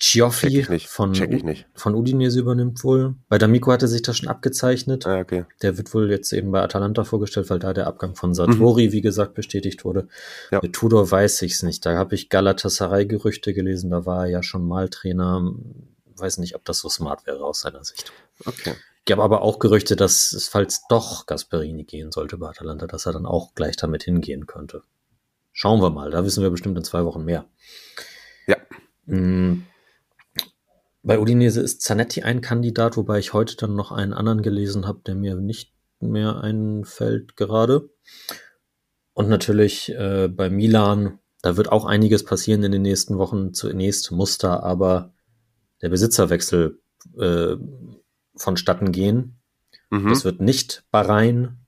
[0.00, 1.14] Cioffi von,
[1.74, 3.14] von Udinese übernimmt wohl.
[3.28, 5.06] Bei D'Amico hatte sich das schon abgezeichnet.
[5.06, 5.44] Ah, okay.
[5.62, 8.92] Der wird wohl jetzt eben bei Atalanta vorgestellt, weil da der Abgang von Satori, mhm.
[8.92, 10.08] wie gesagt, bestätigt wurde.
[10.50, 10.60] Ja.
[10.60, 11.86] Bei Tudor weiß ich es nicht.
[11.86, 13.90] Da habe ich Galatasaray-Gerüchte gelesen.
[13.90, 15.52] Da war er ja schon mal Trainer.
[16.16, 18.12] Weiß nicht, ob das so smart wäre aus seiner Sicht.
[18.44, 18.74] Okay.
[19.04, 23.06] Ich habe aber auch Gerüchte, dass es, falls doch Gasperini gehen sollte bei Atalanta, dass
[23.06, 24.82] er dann auch gleich damit hingehen könnte.
[25.52, 26.10] Schauen wir mal.
[26.10, 27.46] Da wissen wir bestimmt in zwei Wochen mehr.
[28.46, 28.56] Ja.
[29.06, 29.66] Mhm.
[31.02, 35.00] Bei Udinese ist Zanetti ein Kandidat, wobei ich heute dann noch einen anderen gelesen habe,
[35.04, 37.90] der mir nicht mehr einfällt gerade.
[39.12, 43.52] Und natürlich äh, bei Milan, da wird auch einiges passieren in den nächsten Wochen.
[43.52, 45.12] Zunächst muss da aber
[45.82, 46.80] der Besitzerwechsel
[47.18, 47.56] äh,
[48.36, 49.40] vonstatten gehen.
[49.90, 50.08] Mhm.
[50.08, 51.58] Das wird nicht Bahrain,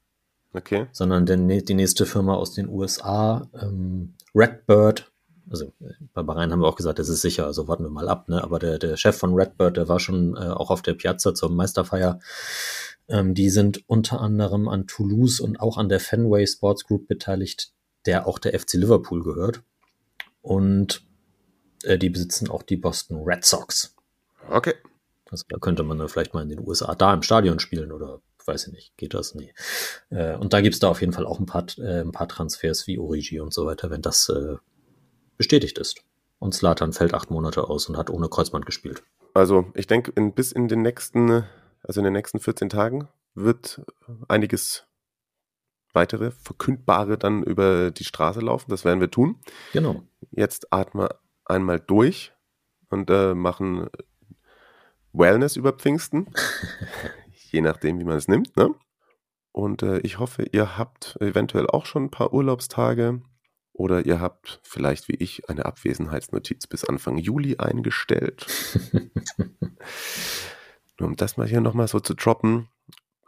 [0.53, 0.87] okay.
[0.93, 5.13] sondern der, die nächste Firma aus den USA, ähm, Redbird,
[5.51, 5.73] also
[6.13, 8.43] bei Bahrain haben wir auch gesagt, das ist sicher, also warten wir mal ab, ne?
[8.43, 11.51] Aber der, der Chef von Redbird, der war schon äh, auch auf der Piazza zur
[11.51, 12.21] Meisterfeier.
[13.09, 17.73] Ähm, die sind unter anderem an Toulouse und auch an der Fenway Sports Group beteiligt,
[18.07, 19.63] der auch der FC Liverpool gehört.
[20.41, 21.05] Und
[21.83, 23.95] äh, die besitzen auch die Boston Red Sox.
[24.49, 24.75] Okay.
[25.31, 28.21] Also da könnte man dann vielleicht mal in den USA da im Stadion spielen oder
[28.47, 29.35] weiß ich nicht, geht das?
[29.35, 29.53] Nee.
[30.11, 32.87] Äh, und da gibt's da auf jeden Fall auch ein paar, äh, ein paar Transfers
[32.87, 34.57] wie Origi und so weiter, wenn das äh,
[35.37, 36.03] bestätigt ist.
[36.39, 39.03] Und Slatan fällt acht Monate aus und hat ohne Kreuzband gespielt.
[39.33, 41.45] Also ich denke, bis in den nächsten,
[41.83, 43.83] also in den nächsten 14 Tagen wird
[44.29, 44.87] einiges
[45.93, 48.71] weitere Verkündbare dann über die Straße laufen.
[48.71, 49.37] Das werden wir tun.
[49.73, 50.03] Genau.
[50.33, 52.33] Jetzt atmen wir einmal durch
[52.91, 53.89] und äh, machen
[55.13, 56.29] Wellness über Pfingsten.
[57.51, 58.57] Je nachdem, wie man es nimmt.
[58.57, 58.75] Ne?
[59.53, 63.23] Und äh, ich hoffe, ihr habt eventuell auch schon ein paar Urlaubstage.
[63.75, 68.47] Oder ihr habt vielleicht wie ich eine Abwesenheitsnotiz bis Anfang Juli eingestellt.
[70.99, 72.69] Nur um das mal hier nochmal so zu droppen.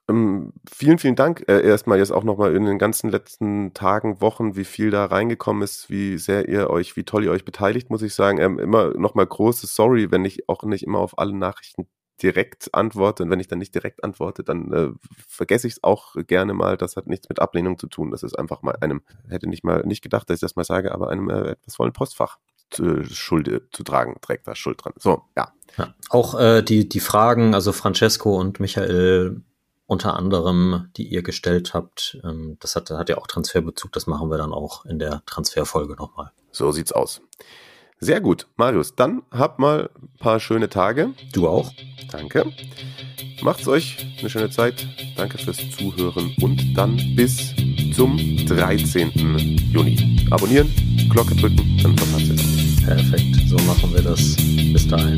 [0.09, 4.55] Ähm, vielen, vielen Dank äh, erstmal jetzt auch nochmal in den ganzen letzten Tagen, Wochen,
[4.55, 8.03] wie viel da reingekommen ist, wie sehr ihr euch, wie toll ihr euch beteiligt, muss
[8.03, 8.39] ich sagen.
[8.39, 11.89] Ähm, immer nochmal großes Sorry, wenn ich auch nicht immer auf alle Nachrichten
[12.23, 14.91] direkt antworte und wenn ich dann nicht direkt antworte, dann äh,
[15.29, 16.77] vergesse ich es auch gerne mal.
[16.77, 18.11] Das hat nichts mit Ablehnung zu tun.
[18.11, 20.93] Das ist einfach mal einem, hätte nicht mal nicht gedacht, dass ich das mal sage,
[20.93, 22.39] aber einem äh, etwas vollen Postfach
[22.71, 24.93] zu, Schuld zu tragen, trägt da Schuld dran.
[24.99, 25.53] So, ja.
[25.77, 29.43] ja auch äh, die, die Fragen, also Francesco und Michael
[29.87, 34.31] unter anderem, die ihr gestellt habt, ähm, das hat, hat ja auch Transferbezug, das machen
[34.31, 36.33] wir dann auch in der Transferfolge nochmal.
[36.51, 37.23] So sieht's aus.
[37.99, 38.95] Sehr gut, Marius.
[38.95, 41.11] Dann habt mal ein paar schöne Tage.
[41.33, 41.73] Du auch.
[42.11, 42.53] Danke.
[43.43, 44.87] Macht's euch eine schöne Zeit.
[45.17, 47.55] Danke fürs Zuhören und dann bis
[47.95, 48.17] zum
[48.47, 49.11] 13.
[49.73, 50.27] Juni.
[50.31, 50.71] Abonnieren,
[51.11, 52.85] Glocke drücken, dann verpasst ihr es.
[52.85, 54.37] Perfekt, so machen wir das.
[54.37, 55.17] Bis dahin.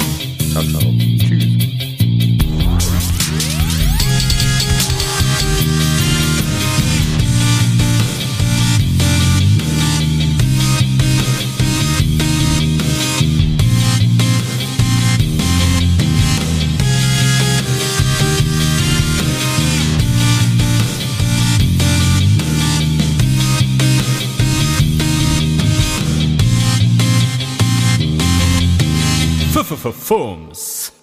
[0.53, 0.83] Ciao, ciao.
[1.19, 1.59] Tschüss.
[29.79, 30.98] Fums.